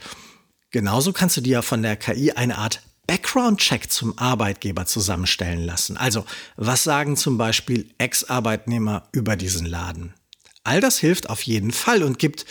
Genauso 0.73 1.13
kannst 1.13 1.37
du 1.37 1.43
dir 1.43 1.63
von 1.63 1.83
der 1.83 1.97
KI 1.97 2.33
eine 2.33 2.59
Art 2.59 2.81
Background-Check 3.07 3.91
zum 3.91 4.19
Arbeitgeber 4.19 4.87
zusammenstellen 4.87 5.65
lassen. 5.65 5.99
Also, 5.99 6.25
was 6.57 6.83
sagen 6.83 7.17
zum 7.17 7.37
Beispiel 7.37 7.91
Ex-Arbeitnehmer 7.99 9.09
über 9.13 9.37
diesen 9.37 9.67
Laden? 9.67 10.15
All 10.65 10.81
das 10.81 10.99
hilft 10.99 11.29
auf 11.29 11.43
jeden 11.43 11.73
Fall 11.73 12.03
und 12.03 12.19
gibt 12.19 12.47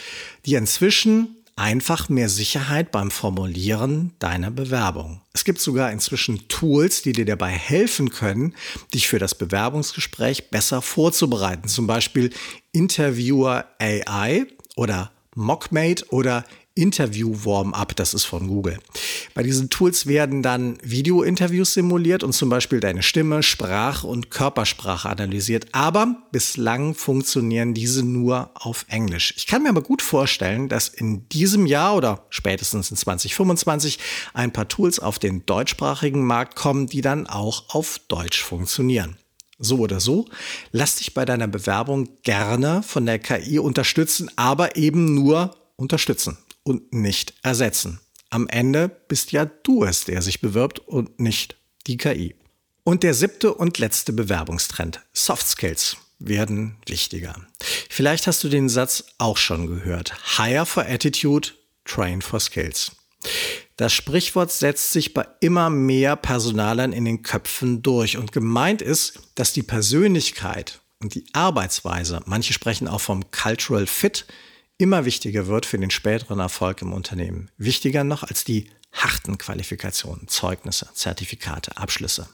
dir 0.46 0.60
inzwischen 0.60 1.38
einfach 1.56 2.10
mehr 2.10 2.30
Sicherheit 2.30 2.92
beim 2.92 3.10
Formulieren 3.10 4.14
deiner 4.20 4.52
Bewerbung. 4.52 5.22
Es 5.34 5.44
gibt 5.44 5.60
sogar 5.60 5.92
inzwischen 5.92 6.48
Tools, 6.48 7.02
die 7.02 7.14
dir 7.14 7.26
dabei 7.26 7.52
helfen 7.52 8.10
können, 8.10 8.56
dich 8.94 9.08
für 9.08 9.20
das 9.20 9.36
Bewerbungsgespräch 9.36 10.50
besser 10.50 10.82
vorzubereiten. 10.82 11.68
Zum 11.68 11.88
Beispiel 11.88 12.32
Interviewer 12.72 13.66
AI 13.80 14.46
oder 14.76 15.12
Mockmate 15.36 16.06
oder 16.10 16.44
Interview 16.74 17.36
Warm-up, 17.44 17.98
das 17.98 18.14
ist 18.14 18.24
von 18.24 18.48
Google. 18.48 18.80
Bei 19.34 19.44
diesen 19.44 19.70
Tools 19.70 20.08
werden 20.08 20.42
dann 20.42 20.78
Video-Interviews 20.82 21.74
simuliert 21.74 22.24
und 22.24 22.32
zum 22.32 22.48
Beispiel 22.48 22.80
deine 22.80 23.04
Stimme, 23.04 23.44
Sprach- 23.44 24.06
und 24.06 24.32
Körpersprache 24.32 25.10
analysiert. 25.10 25.68
Aber 25.74 26.16
bislang 26.32 26.96
funktionieren 26.96 27.74
diese 27.74 28.04
nur 28.04 28.52
auf 28.54 28.86
Englisch. 28.88 29.34
Ich 29.36 29.48
kann 29.48 29.64
mir 29.64 29.70
aber 29.70 29.82
gut 29.82 30.02
vorstellen, 30.02 30.70
dass 30.70 30.88
in 30.88 31.28
diesem 31.28 31.66
Jahr 31.66 31.98
oder 31.98 32.26
spätestens 32.30 32.90
in 32.90 32.96
2025 32.96 34.00
ein 34.34 34.54
paar 34.54 34.70
Tools 34.70 35.00
auf 35.00 35.20
den 35.20 35.46
deutschsprachigen 35.46 36.26
Markt 36.26 36.56
kommen, 36.56 36.88
die 36.88 37.02
dann 37.02 37.28
auch 37.28 37.76
auf 37.76 38.00
Deutsch 38.08 38.42
funktionieren. 38.42 39.18
So 39.60 39.80
oder 39.80 40.00
so, 40.00 40.26
lass 40.72 40.96
dich 40.96 41.14
bei 41.14 41.26
deiner 41.26 41.48
Bewerbung 41.48 42.08
gerne 42.24 42.82
von 42.82 43.06
der 43.06 43.20
KI 43.20 43.60
unterstützen, 43.60 44.32
aber 44.38 44.78
eben 44.78 45.14
nur 45.14 45.56
unterstützen 45.76 46.38
und 46.64 46.94
nicht 46.94 47.34
ersetzen. 47.44 48.00
Am 48.30 48.48
Ende 48.48 48.90
bist 49.08 49.32
ja 49.32 49.46
du 49.46 49.84
es, 49.84 50.06
der 50.06 50.22
sich 50.22 50.42
bewirbt 50.42 50.80
und 50.80 51.20
nicht 51.20 51.58
die 51.88 51.98
KI. 51.98 52.36
Und 52.84 53.04
der 53.04 53.14
siebte 53.14 53.54
und 53.54 53.78
letzte 53.78 54.14
Bewerbungstrend, 54.14 55.02
Soft 55.14 55.48
Skills, 55.48 55.98
werden 56.18 56.78
wichtiger. 56.88 57.36
Vielleicht 57.90 58.28
hast 58.28 58.44
du 58.44 58.50
den 58.50 58.70
Satz 58.70 59.04
auch 59.18 59.38
schon 59.38 59.68
gehört. 59.68 60.14
Hire 60.38 60.66
for 60.66 60.86
Attitude, 60.86 61.50
Train 61.86 62.22
for 62.22 62.40
Skills. 62.40 62.92
Das 63.78 63.94
Sprichwort 63.94 64.52
setzt 64.52 64.92
sich 64.92 65.14
bei 65.14 65.28
immer 65.40 65.70
mehr 65.70 66.16
Personalern 66.16 66.94
in 66.94 67.06
den 67.06 67.24
Köpfen 67.24 67.82
durch 67.82 68.18
und 68.18 68.32
gemeint 68.32 68.82
ist, 68.82 69.20
dass 69.36 69.54
die 69.54 69.64
Persönlichkeit 69.64 70.82
und 71.00 71.16
die 71.16 71.26
Arbeitsweise, 71.34 72.22
manche 72.26 72.54
sprechen 72.54 72.88
auch 72.88 73.02
vom 73.02 73.32
Cultural 73.32 73.88
Fit, 73.88 74.26
immer 74.82 75.06
wichtiger 75.06 75.48
wird 75.48 75.66
für 75.66 75.78
den 75.78 75.92
späteren 75.92 76.40
Erfolg 76.40 76.82
im 76.82 76.92
Unternehmen. 76.92 77.50
Wichtiger 77.58 78.04
noch 78.04 78.24
als 78.24 78.44
die 78.44 78.70
harten 78.92 79.38
Qualifikationen, 79.38 80.28
Zeugnisse, 80.28 80.90
Zertifikate, 80.94 81.78
Abschlüsse. 81.78 82.28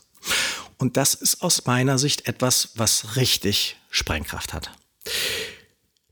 Und 0.77 0.97
das 0.97 1.13
ist 1.13 1.41
aus 1.41 1.65
meiner 1.65 1.97
Sicht 1.97 2.27
etwas, 2.27 2.71
was 2.75 3.15
richtig 3.15 3.77
Sprengkraft 3.89 4.53
hat. 4.53 4.71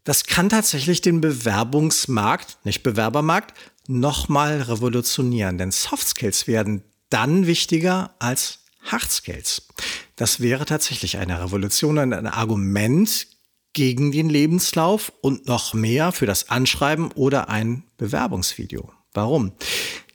Das 0.03 0.25
kann 0.25 0.49
tatsächlich 0.49 1.01
den 1.01 1.21
Bewerbungsmarkt, 1.21 2.57
nicht 2.63 2.83
Bewerbermarkt, 2.83 3.57
nochmal 3.87 4.61
revolutionieren, 4.61 5.57
denn 5.57 5.71
Soft 5.71 6.07
Skills 6.07 6.47
werden 6.47 6.83
dann 7.09 7.47
wichtiger 7.47 8.13
als 8.19 8.59
Hard 8.83 9.11
Skills. 9.11 9.67
Das 10.15 10.39
wäre 10.39 10.65
tatsächlich 10.65 11.17
eine 11.17 11.41
Revolution 11.43 11.97
und 11.97 12.13
ein 12.13 12.27
Argument 12.27 13.27
gegen 13.75 14.11
den 14.11 14.29
Lebenslauf 14.29 15.11
und 15.21 15.47
noch 15.47 15.75
mehr 15.75 16.11
für 16.11 16.25
das 16.25 16.49
Anschreiben 16.49 17.11
oder 17.11 17.49
ein 17.49 17.83
Bewerbungsvideo. 17.97 18.91
Warum? 19.13 19.51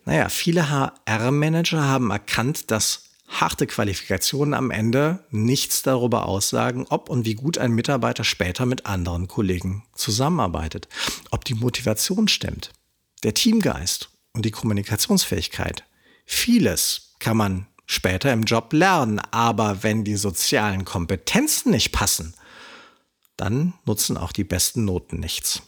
Naja, 0.07 0.31
viele 0.31 0.70
HR-Manager 0.70 1.85
haben 1.85 2.11
erkannt, 2.11 2.70
dass 2.70 3.05
harte 3.29 3.66
Qualifikationen 3.66 4.55
am 4.55 4.70
Ende 4.70 5.25
nichts 5.31 5.83
darüber 5.83 6.27
aussagen, 6.27 6.87
ob 6.88 7.11
und 7.11 7.27
wie 7.27 7.35
gut 7.35 7.59
ein 7.59 7.73
Mitarbeiter 7.73 8.25
später 8.25 8.64
mit 8.64 8.87
anderen 8.87 9.29
Kollegen 9.29 9.85
zusammenarbeitet, 9.94 10.88
ob 11.31 11.44
die 11.44 11.55
Motivation 11.55 12.29
stimmt, 12.29 12.73
der 13.23 13.35
Teamgeist 13.35 14.09
und 14.33 14.46
die 14.46 14.51
Kommunikationsfähigkeit. 14.51 15.85
Vieles 16.25 17.14
kann 17.18 17.37
man 17.37 17.66
später 17.85 18.33
im 18.33 18.44
Job 18.44 18.73
lernen, 18.73 19.20
aber 19.31 19.83
wenn 19.83 20.03
die 20.03 20.16
sozialen 20.16 20.87
Kompetenzen 20.87 21.73
nicht 21.73 21.92
passen, 21.92 22.35
dann 23.40 23.74
nutzen 23.87 24.16
auch 24.16 24.33
die 24.33 24.44
besten 24.44 24.85
Noten 24.85 25.18
nichts. 25.18 25.62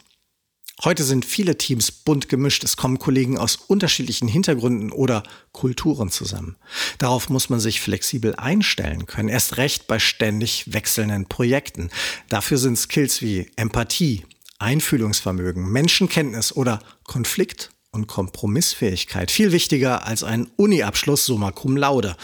Heute 0.84 1.04
sind 1.04 1.24
viele 1.24 1.56
Teams 1.58 1.92
bunt 1.92 2.28
gemischt. 2.28 2.64
Es 2.64 2.76
kommen 2.76 2.98
Kollegen 2.98 3.38
aus 3.38 3.56
unterschiedlichen 3.56 4.26
Hintergründen 4.26 4.90
oder 4.90 5.22
Kulturen 5.52 6.10
zusammen. 6.10 6.56
Darauf 6.98 7.28
muss 7.28 7.50
man 7.50 7.60
sich 7.60 7.80
flexibel 7.80 8.34
einstellen 8.34 9.06
können, 9.06 9.28
erst 9.28 9.58
recht 9.58 9.86
bei 9.86 9.98
ständig 9.98 10.72
wechselnden 10.72 11.26
Projekten. 11.26 11.90
Dafür 12.28 12.58
sind 12.58 12.76
Skills 12.76 13.22
wie 13.22 13.50
Empathie, 13.56 14.24
Einfühlungsvermögen, 14.58 15.70
Menschenkenntnis 15.70 16.52
oder 16.54 16.80
Konflikt- 17.04 17.70
und 17.92 18.06
Kompromissfähigkeit 18.06 19.30
viel 19.30 19.52
wichtiger 19.52 20.06
als 20.06 20.24
ein 20.24 20.50
Uni-Abschluss 20.56 21.26
summa 21.26 21.52
cum 21.52 21.76
laude. 21.76 22.16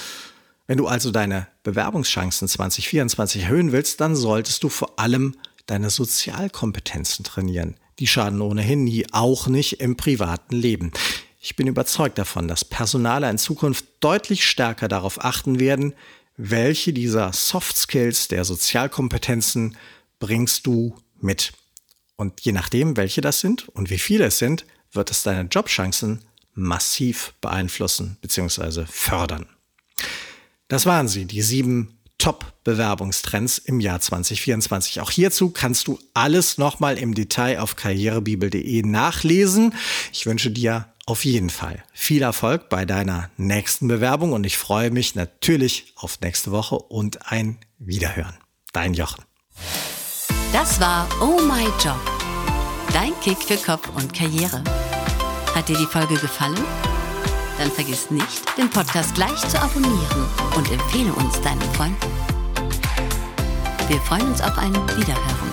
Wenn 0.68 0.76
du 0.76 0.86
also 0.86 1.10
deine 1.10 1.48
Bewerbungschancen 1.62 2.46
2024 2.46 3.44
erhöhen 3.44 3.72
willst, 3.72 4.02
dann 4.02 4.14
solltest 4.14 4.62
du 4.62 4.68
vor 4.68 4.98
allem 4.98 5.34
deine 5.64 5.88
Sozialkompetenzen 5.88 7.24
trainieren. 7.24 7.76
Die 7.98 8.06
schaden 8.06 8.42
ohnehin 8.42 8.84
nie, 8.84 9.06
auch 9.10 9.46
nicht 9.46 9.80
im 9.80 9.96
privaten 9.96 10.54
Leben. 10.54 10.92
Ich 11.40 11.56
bin 11.56 11.68
überzeugt 11.68 12.18
davon, 12.18 12.48
dass 12.48 12.66
Personale 12.66 13.30
in 13.30 13.38
Zukunft 13.38 13.86
deutlich 14.00 14.46
stärker 14.46 14.88
darauf 14.88 15.24
achten 15.24 15.58
werden, 15.58 15.94
welche 16.36 16.92
dieser 16.92 17.32
Soft 17.32 17.76
Skills 17.76 18.28
der 18.28 18.44
Sozialkompetenzen 18.44 19.74
bringst 20.18 20.66
du 20.66 20.98
mit. 21.18 21.52
Und 22.16 22.42
je 22.42 22.52
nachdem, 22.52 22.98
welche 22.98 23.22
das 23.22 23.40
sind 23.40 23.70
und 23.70 23.88
wie 23.88 23.98
viele 23.98 24.26
es 24.26 24.38
sind, 24.38 24.66
wird 24.92 25.10
es 25.10 25.22
deine 25.22 25.48
Jobchancen 25.48 26.26
massiv 26.52 27.32
beeinflussen 27.40 28.18
bzw. 28.20 28.84
fördern. 28.86 29.46
Das 30.68 30.84
waren 30.84 31.08
sie, 31.08 31.24
die 31.24 31.42
sieben 31.42 31.98
Top-Bewerbungstrends 32.18 33.58
im 33.58 33.80
Jahr 33.80 34.00
2024. 34.00 35.00
Auch 35.00 35.10
hierzu 35.10 35.50
kannst 35.50 35.86
du 35.86 35.98
alles 36.14 36.58
nochmal 36.58 36.98
im 36.98 37.14
Detail 37.14 37.60
auf 37.60 37.76
karrierebibel.de 37.76 38.82
nachlesen. 38.82 39.74
Ich 40.12 40.26
wünsche 40.26 40.50
dir 40.50 40.86
auf 41.06 41.24
jeden 41.24 41.48
Fall 41.48 41.82
viel 41.94 42.22
Erfolg 42.22 42.68
bei 42.68 42.84
deiner 42.84 43.30
nächsten 43.38 43.88
Bewerbung 43.88 44.32
und 44.32 44.44
ich 44.44 44.58
freue 44.58 44.90
mich 44.90 45.14
natürlich 45.14 45.94
auf 45.96 46.20
nächste 46.20 46.50
Woche 46.50 46.76
und 46.76 47.32
ein 47.32 47.56
Wiederhören. 47.78 48.36
Dein 48.72 48.92
Jochen. 48.92 49.24
Das 50.52 50.80
war 50.80 51.08
Oh 51.22 51.40
My 51.40 51.64
Job. 51.82 51.98
Dein 52.92 53.12
Kick 53.22 53.38
für 53.38 53.56
Kopf 53.56 53.88
und 53.94 54.12
Karriere. 54.12 54.62
Hat 55.54 55.68
dir 55.68 55.78
die 55.78 55.86
Folge 55.86 56.16
gefallen? 56.16 56.58
Dann 57.58 57.70
vergiss 57.72 58.10
nicht, 58.10 58.56
den 58.56 58.70
Podcast 58.70 59.14
gleich 59.14 59.36
zu 59.48 59.60
abonnieren 59.60 60.26
und 60.56 60.70
empfehle 60.70 61.12
uns 61.12 61.40
deinen 61.40 61.60
Freunden. 61.74 61.96
Wir 63.88 64.00
freuen 64.00 64.28
uns 64.28 64.40
auf 64.40 64.56
ein 64.58 64.72
Wiederhören. 64.96 65.47